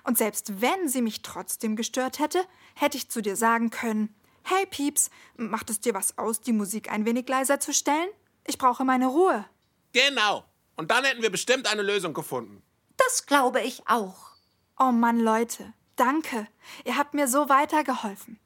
Und 0.04 0.18
selbst 0.18 0.60
wenn 0.60 0.88
sie 0.88 1.02
mich 1.02 1.22
trotzdem 1.22 1.76
gestört 1.76 2.18
hätte, 2.18 2.44
hätte 2.74 2.96
ich 2.96 3.10
zu 3.10 3.20
dir 3.20 3.36
sagen 3.36 3.70
können, 3.70 4.14
hey 4.44 4.66
Pieps, 4.66 5.10
macht 5.36 5.70
es 5.70 5.80
dir 5.80 5.94
was 5.94 6.18
aus, 6.18 6.40
die 6.40 6.52
Musik 6.52 6.90
ein 6.90 7.04
wenig 7.04 7.28
leiser 7.28 7.60
zu 7.60 7.72
stellen? 7.72 8.08
Ich 8.46 8.58
brauche 8.58 8.84
meine 8.84 9.06
Ruhe. 9.06 9.44
Genau. 9.92 10.44
Und 10.76 10.90
dann 10.90 11.04
hätten 11.04 11.22
wir 11.22 11.30
bestimmt 11.30 11.70
eine 11.70 11.82
Lösung 11.82 12.14
gefunden. 12.14 12.62
Das 12.96 13.26
glaube 13.26 13.60
ich 13.60 13.86
auch. 13.88 14.32
Oh 14.78 14.90
Mann, 14.90 15.20
Leute, 15.20 15.72
danke. 15.96 16.46
Ihr 16.84 16.96
habt 16.96 17.14
mir 17.14 17.28
so 17.28 17.48
weitergeholfen. 17.48 18.38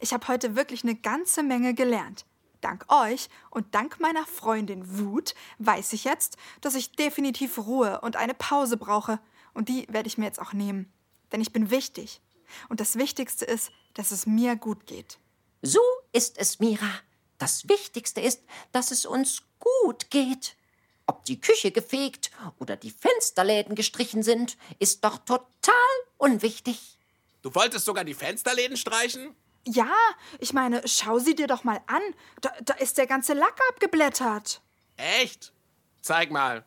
Ich 0.00 0.12
habe 0.12 0.28
heute 0.28 0.56
wirklich 0.56 0.82
eine 0.82 0.94
ganze 0.94 1.42
Menge 1.42 1.74
gelernt. 1.74 2.24
Dank 2.60 2.86
euch 2.88 3.28
und 3.50 3.74
dank 3.74 4.00
meiner 4.00 4.24
Freundin 4.26 4.98
Wut 4.98 5.34
weiß 5.58 5.92
ich 5.92 6.04
jetzt, 6.04 6.38
dass 6.62 6.74
ich 6.74 6.92
definitiv 6.92 7.58
Ruhe 7.58 8.00
und 8.00 8.16
eine 8.16 8.32
Pause 8.32 8.78
brauche. 8.78 9.20
Und 9.52 9.68
die 9.68 9.86
werde 9.90 10.06
ich 10.06 10.16
mir 10.16 10.24
jetzt 10.24 10.40
auch 10.40 10.54
nehmen. 10.54 10.90
Denn 11.30 11.42
ich 11.42 11.52
bin 11.52 11.70
wichtig. 11.70 12.22
Und 12.68 12.80
das 12.80 12.96
Wichtigste 12.96 13.44
ist, 13.44 13.70
dass 13.92 14.12
es 14.12 14.26
mir 14.26 14.56
gut 14.56 14.86
geht. 14.86 15.18
So 15.60 15.80
ist 16.12 16.38
es, 16.38 16.58
Mira. 16.58 16.90
Das 17.38 17.68
Wichtigste 17.68 18.20
ist, 18.20 18.42
dass 18.72 18.90
es 18.90 19.04
uns 19.04 19.42
gut 19.58 20.10
geht. 20.10 20.56
Ob 21.06 21.24
die 21.24 21.40
Küche 21.40 21.70
gefegt 21.70 22.30
oder 22.58 22.76
die 22.76 22.90
Fensterläden 22.90 23.74
gestrichen 23.74 24.22
sind, 24.22 24.56
ist 24.78 25.04
doch 25.04 25.18
total 25.18 25.74
unwichtig. 26.16 26.98
Du 27.42 27.54
wolltest 27.54 27.84
sogar 27.84 28.04
die 28.04 28.14
Fensterläden 28.14 28.76
streichen? 28.76 29.34
Ja, 29.66 29.92
ich 30.38 30.52
meine, 30.52 30.86
schau 30.86 31.18
sie 31.18 31.34
dir 31.34 31.46
doch 31.46 31.64
mal 31.64 31.80
an. 31.86 32.02
Da, 32.40 32.52
da 32.62 32.74
ist 32.74 32.96
der 32.98 33.06
ganze 33.06 33.34
Lack 33.34 33.58
abgeblättert. 33.70 34.62
Echt? 34.96 35.52
Zeig 36.00 36.30
mal. 36.30 36.64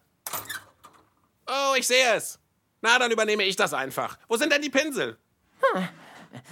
Oh, 1.48 1.76
ich 1.78 1.88
sehe 1.88 2.16
es. 2.16 2.40
Na, 2.82 3.00
dann 3.00 3.12
übernehme 3.12 3.44
ich 3.44 3.56
das 3.56 3.74
einfach. 3.74 4.18
Wo 4.28 4.38
sind 4.38 4.52
denn 4.52 4.62
die 4.62 4.70
Pinsel? 4.70 5.18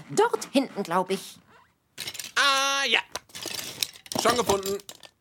Dort 0.09 0.45
hinten, 0.51 0.83
glaube 0.83 1.13
ich. 1.13 1.37
Ah, 2.35 2.85
ja. 2.87 2.99
Schon 4.21 4.37
gefunden. 4.37 4.77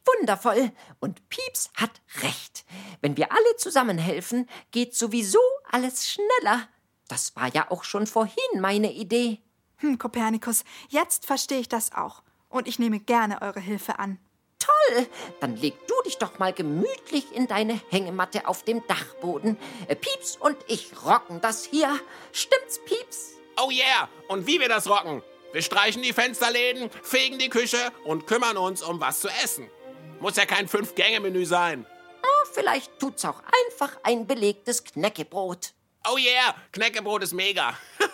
Wundervoll. 0.06 0.72
Und 1.00 1.28
Pieps 1.28 1.70
hat 1.74 2.00
recht. 2.22 2.64
Wenn 3.00 3.16
wir 3.16 3.32
alle 3.32 3.56
zusammenhelfen, 3.56 4.48
geht 4.70 4.94
sowieso 4.94 5.40
alles 5.70 6.08
schneller. 6.08 6.68
Das 7.08 7.36
war 7.36 7.52
ja 7.54 7.70
auch 7.70 7.84
schon 7.84 8.06
vorhin 8.06 8.60
meine 8.60 8.92
Idee. 8.92 9.40
Hm, 9.78 9.98
Kopernikus, 9.98 10.64
jetzt 10.88 11.26
verstehe 11.26 11.60
ich 11.60 11.68
das 11.68 11.92
auch. 11.92 12.22
Und 12.48 12.68
ich 12.68 12.78
nehme 12.78 13.00
gerne 13.00 13.42
eure 13.42 13.60
Hilfe 13.60 13.98
an. 13.98 14.18
Toll! 14.58 15.06
Dann 15.40 15.56
leg 15.56 15.74
du 15.86 15.94
dich 16.06 16.16
doch 16.18 16.38
mal 16.38 16.52
gemütlich 16.52 17.32
in 17.32 17.46
deine 17.46 17.80
Hängematte 17.90 18.48
auf 18.48 18.62
dem 18.62 18.86
Dachboden. 18.86 19.58
Äh, 19.88 19.96
Pieps 19.96 20.36
und 20.36 20.56
ich 20.68 20.92
rocken 21.04 21.40
das 21.40 21.64
hier. 21.64 22.00
Stimmt's, 22.32 22.80
Pieps? 22.84 23.32
Oh 23.60 23.70
yeah. 23.70 24.08
Und 24.28 24.46
wie 24.46 24.60
wir 24.60 24.68
das 24.68 24.88
rocken. 24.88 25.22
Wir 25.52 25.62
streichen 25.62 26.02
die 26.02 26.12
Fensterläden, 26.12 26.90
fegen 27.02 27.38
die 27.38 27.48
Küche 27.48 27.92
und 28.04 28.26
kümmern 28.26 28.56
uns 28.56 28.82
um 28.82 29.00
was 29.00 29.20
zu 29.20 29.28
essen. 29.28 29.70
Muss 30.20 30.36
ja 30.36 30.46
kein 30.46 30.68
Fünf-Gänge-Menü 30.68 31.44
sein. 31.44 31.86
Oh, 32.22 32.48
vielleicht 32.52 32.98
tut's 32.98 33.24
auch 33.24 33.42
einfach 33.66 33.98
ein 34.02 34.26
belegtes 34.26 34.84
Knäckebrot. 34.84 35.74
Oh 36.10 36.16
yeah, 36.16 36.54
Knäckebrot 36.72 37.22
ist 37.22 37.32
mega. 37.32 37.76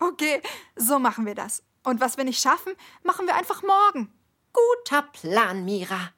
Okay, 0.00 0.40
so 0.76 0.98
machen 0.98 1.26
wir 1.26 1.34
das. 1.34 1.62
Und 1.84 2.00
was 2.00 2.16
wir 2.16 2.24
nicht 2.24 2.40
schaffen, 2.40 2.74
machen 3.02 3.26
wir 3.26 3.34
einfach 3.34 3.62
morgen. 3.62 4.12
Guter 4.52 5.02
Plan, 5.02 5.64
Mira. 5.64 6.12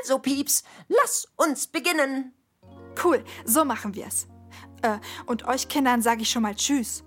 Also, 0.00 0.18
Pieps, 0.18 0.64
lass 0.88 1.28
uns 1.36 1.66
beginnen. 1.66 2.34
Cool, 3.02 3.24
so 3.44 3.64
machen 3.64 3.94
wir 3.94 4.06
es. 4.06 4.26
Äh, 4.82 4.98
und 5.26 5.46
euch 5.46 5.68
Kindern 5.68 6.02
sage 6.02 6.22
ich 6.22 6.30
schon 6.30 6.42
mal 6.42 6.54
Tschüss. 6.54 7.04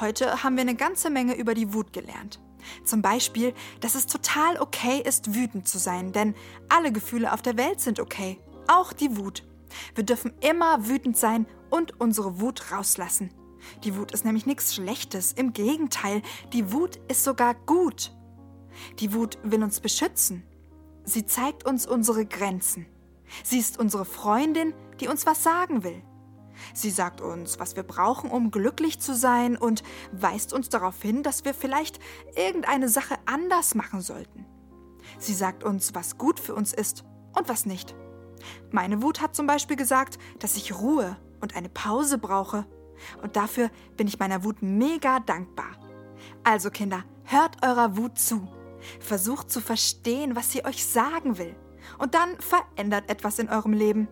Heute 0.00 0.42
haben 0.42 0.56
wir 0.56 0.62
eine 0.62 0.74
ganze 0.74 1.10
Menge 1.10 1.34
über 1.34 1.54
die 1.54 1.72
Wut 1.72 1.92
gelernt. 1.92 2.40
Zum 2.84 3.02
Beispiel, 3.02 3.54
dass 3.80 3.94
es 3.94 4.06
total 4.06 4.58
okay 4.58 5.02
ist, 5.04 5.34
wütend 5.34 5.68
zu 5.68 5.78
sein, 5.78 6.12
denn 6.12 6.34
alle 6.68 6.92
Gefühle 6.92 7.32
auf 7.32 7.42
der 7.42 7.56
Welt 7.56 7.80
sind 7.80 8.00
okay, 8.00 8.38
auch 8.68 8.92
die 8.92 9.16
Wut. 9.16 9.44
Wir 9.94 10.04
dürfen 10.04 10.32
immer 10.40 10.88
wütend 10.88 11.16
sein 11.16 11.46
und 11.70 12.00
unsere 12.00 12.40
Wut 12.40 12.72
rauslassen. 12.72 13.30
Die 13.84 13.96
Wut 13.96 14.12
ist 14.12 14.24
nämlich 14.24 14.46
nichts 14.46 14.74
Schlechtes, 14.74 15.32
im 15.32 15.52
Gegenteil, 15.52 16.22
die 16.52 16.72
Wut 16.72 16.96
ist 17.08 17.24
sogar 17.24 17.54
gut. 17.54 18.12
Die 18.98 19.12
Wut 19.12 19.38
will 19.42 19.62
uns 19.62 19.80
beschützen. 19.80 20.44
Sie 21.04 21.26
zeigt 21.26 21.64
uns 21.66 21.86
unsere 21.86 22.24
Grenzen. 22.24 22.86
Sie 23.44 23.58
ist 23.58 23.78
unsere 23.78 24.04
Freundin, 24.04 24.74
die 25.00 25.08
uns 25.08 25.26
was 25.26 25.42
sagen 25.42 25.84
will. 25.84 26.02
Sie 26.74 26.90
sagt 26.90 27.20
uns, 27.20 27.58
was 27.58 27.76
wir 27.76 27.82
brauchen, 27.82 28.30
um 28.30 28.50
glücklich 28.50 29.00
zu 29.00 29.14
sein 29.14 29.56
und 29.56 29.82
weist 30.12 30.52
uns 30.52 30.68
darauf 30.68 31.00
hin, 31.02 31.22
dass 31.22 31.44
wir 31.44 31.54
vielleicht 31.54 32.00
irgendeine 32.36 32.88
Sache 32.88 33.16
anders 33.26 33.74
machen 33.74 34.00
sollten. 34.00 34.46
Sie 35.18 35.34
sagt 35.34 35.64
uns, 35.64 35.94
was 35.94 36.18
gut 36.18 36.40
für 36.40 36.54
uns 36.54 36.72
ist 36.72 37.04
und 37.36 37.48
was 37.48 37.66
nicht. 37.66 37.94
Meine 38.70 39.02
Wut 39.02 39.20
hat 39.20 39.34
zum 39.34 39.46
Beispiel 39.46 39.76
gesagt, 39.76 40.18
dass 40.38 40.56
ich 40.56 40.78
Ruhe 40.78 41.16
und 41.40 41.56
eine 41.56 41.68
Pause 41.68 42.18
brauche. 42.18 42.66
Und 43.22 43.36
dafür 43.36 43.70
bin 43.96 44.06
ich 44.06 44.18
meiner 44.18 44.44
Wut 44.44 44.62
mega 44.62 45.20
dankbar. 45.20 45.76
Also 46.44 46.70
Kinder, 46.70 47.04
hört 47.24 47.64
eurer 47.64 47.96
Wut 47.96 48.18
zu. 48.18 48.48
Versucht 48.98 49.50
zu 49.50 49.60
verstehen, 49.60 50.36
was 50.36 50.52
sie 50.52 50.64
euch 50.64 50.86
sagen 50.86 51.38
will. 51.38 51.54
Und 51.98 52.14
dann 52.14 52.38
verändert 52.40 53.10
etwas 53.10 53.38
in 53.38 53.48
eurem 53.48 53.72
Leben. 53.72 54.08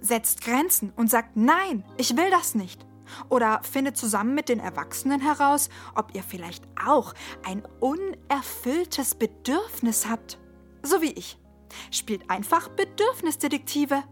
Setzt 0.00 0.42
Grenzen 0.42 0.92
und 0.96 1.10
sagt 1.10 1.36
Nein, 1.36 1.84
ich 1.96 2.16
will 2.16 2.30
das 2.30 2.54
nicht. 2.54 2.86
Oder 3.28 3.60
findet 3.62 3.96
zusammen 3.96 4.34
mit 4.34 4.48
den 4.48 4.60
Erwachsenen 4.60 5.20
heraus, 5.20 5.68
ob 5.94 6.14
ihr 6.14 6.22
vielleicht 6.22 6.64
auch 6.86 7.14
ein 7.44 7.62
unerfülltes 7.80 9.14
Bedürfnis 9.16 10.08
habt. 10.08 10.38
So 10.82 11.02
wie 11.02 11.12
ich. 11.12 11.38
Spielt 11.90 12.30
einfach 12.30 12.68
Bedürfnisdetektive. 12.68 14.02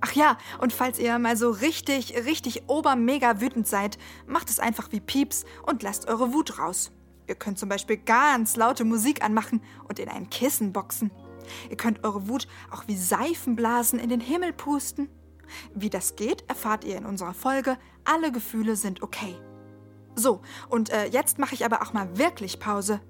Ach 0.00 0.12
ja, 0.12 0.36
und 0.60 0.72
falls 0.72 0.98
ihr 0.98 1.16
mal 1.18 1.36
so 1.36 1.50
richtig, 1.50 2.14
richtig 2.24 2.68
obermega 2.68 3.40
wütend 3.40 3.68
seid, 3.68 3.98
macht 4.26 4.50
es 4.50 4.58
einfach 4.58 4.90
wie 4.90 5.00
Pieps 5.00 5.44
und 5.64 5.82
lasst 5.82 6.08
eure 6.08 6.32
Wut 6.32 6.58
raus. 6.58 6.90
Ihr 7.28 7.36
könnt 7.36 7.58
zum 7.58 7.68
Beispiel 7.68 7.98
ganz 7.98 8.56
laute 8.56 8.84
Musik 8.84 9.24
anmachen 9.24 9.62
und 9.88 10.00
in 10.00 10.08
ein 10.08 10.28
Kissen 10.28 10.72
boxen. 10.72 11.12
Ihr 11.70 11.76
könnt 11.76 12.04
eure 12.04 12.28
Wut 12.28 12.48
auch 12.70 12.84
wie 12.88 12.96
Seifenblasen 12.96 13.98
in 13.98 14.08
den 14.08 14.20
Himmel 14.20 14.52
pusten. 14.52 15.08
Wie 15.74 15.90
das 15.90 16.16
geht, 16.16 16.48
erfahrt 16.48 16.84
ihr 16.84 16.96
in 16.96 17.06
unserer 17.06 17.34
Folge 17.34 17.78
Alle 18.04 18.32
Gefühle 18.32 18.76
sind 18.76 19.02
okay. 19.02 19.36
So, 20.14 20.42
und 20.68 20.90
äh, 20.90 21.06
jetzt 21.06 21.38
mache 21.38 21.54
ich 21.54 21.64
aber 21.64 21.82
auch 21.82 21.92
mal 21.92 22.18
wirklich 22.18 22.58
Pause. 22.58 23.00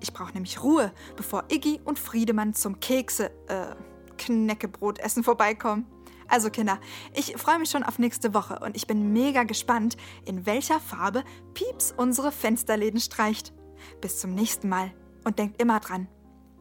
Ich 0.00 0.12
brauche 0.12 0.32
nämlich 0.32 0.62
Ruhe, 0.62 0.92
bevor 1.16 1.44
Iggy 1.50 1.80
und 1.84 1.98
Friedemann 1.98 2.54
zum 2.54 2.80
Kekse, 2.80 3.30
äh, 3.48 3.74
Knäckebrotessen 4.18 5.24
vorbeikommen. 5.24 5.86
Also 6.28 6.48
Kinder, 6.50 6.78
ich 7.12 7.36
freue 7.36 7.58
mich 7.58 7.70
schon 7.70 7.82
auf 7.82 7.98
nächste 7.98 8.34
Woche 8.34 8.60
und 8.60 8.76
ich 8.76 8.86
bin 8.86 9.12
mega 9.12 9.42
gespannt, 9.42 9.96
in 10.24 10.46
welcher 10.46 10.78
Farbe 10.78 11.24
Pieps 11.54 11.92
unsere 11.96 12.30
Fensterläden 12.30 13.00
streicht. 13.00 13.52
Bis 14.00 14.20
zum 14.20 14.34
nächsten 14.34 14.68
Mal 14.68 14.92
und 15.24 15.38
denkt 15.38 15.60
immer 15.60 15.80
dran, 15.80 16.08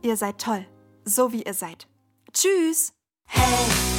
ihr 0.01 0.17
seid 0.17 0.41
toll, 0.41 0.65
so 1.05 1.31
wie 1.31 1.43
ihr 1.43 1.53
seid. 1.53 1.87
Tschüss! 2.33 2.93
Hey, 3.25 3.98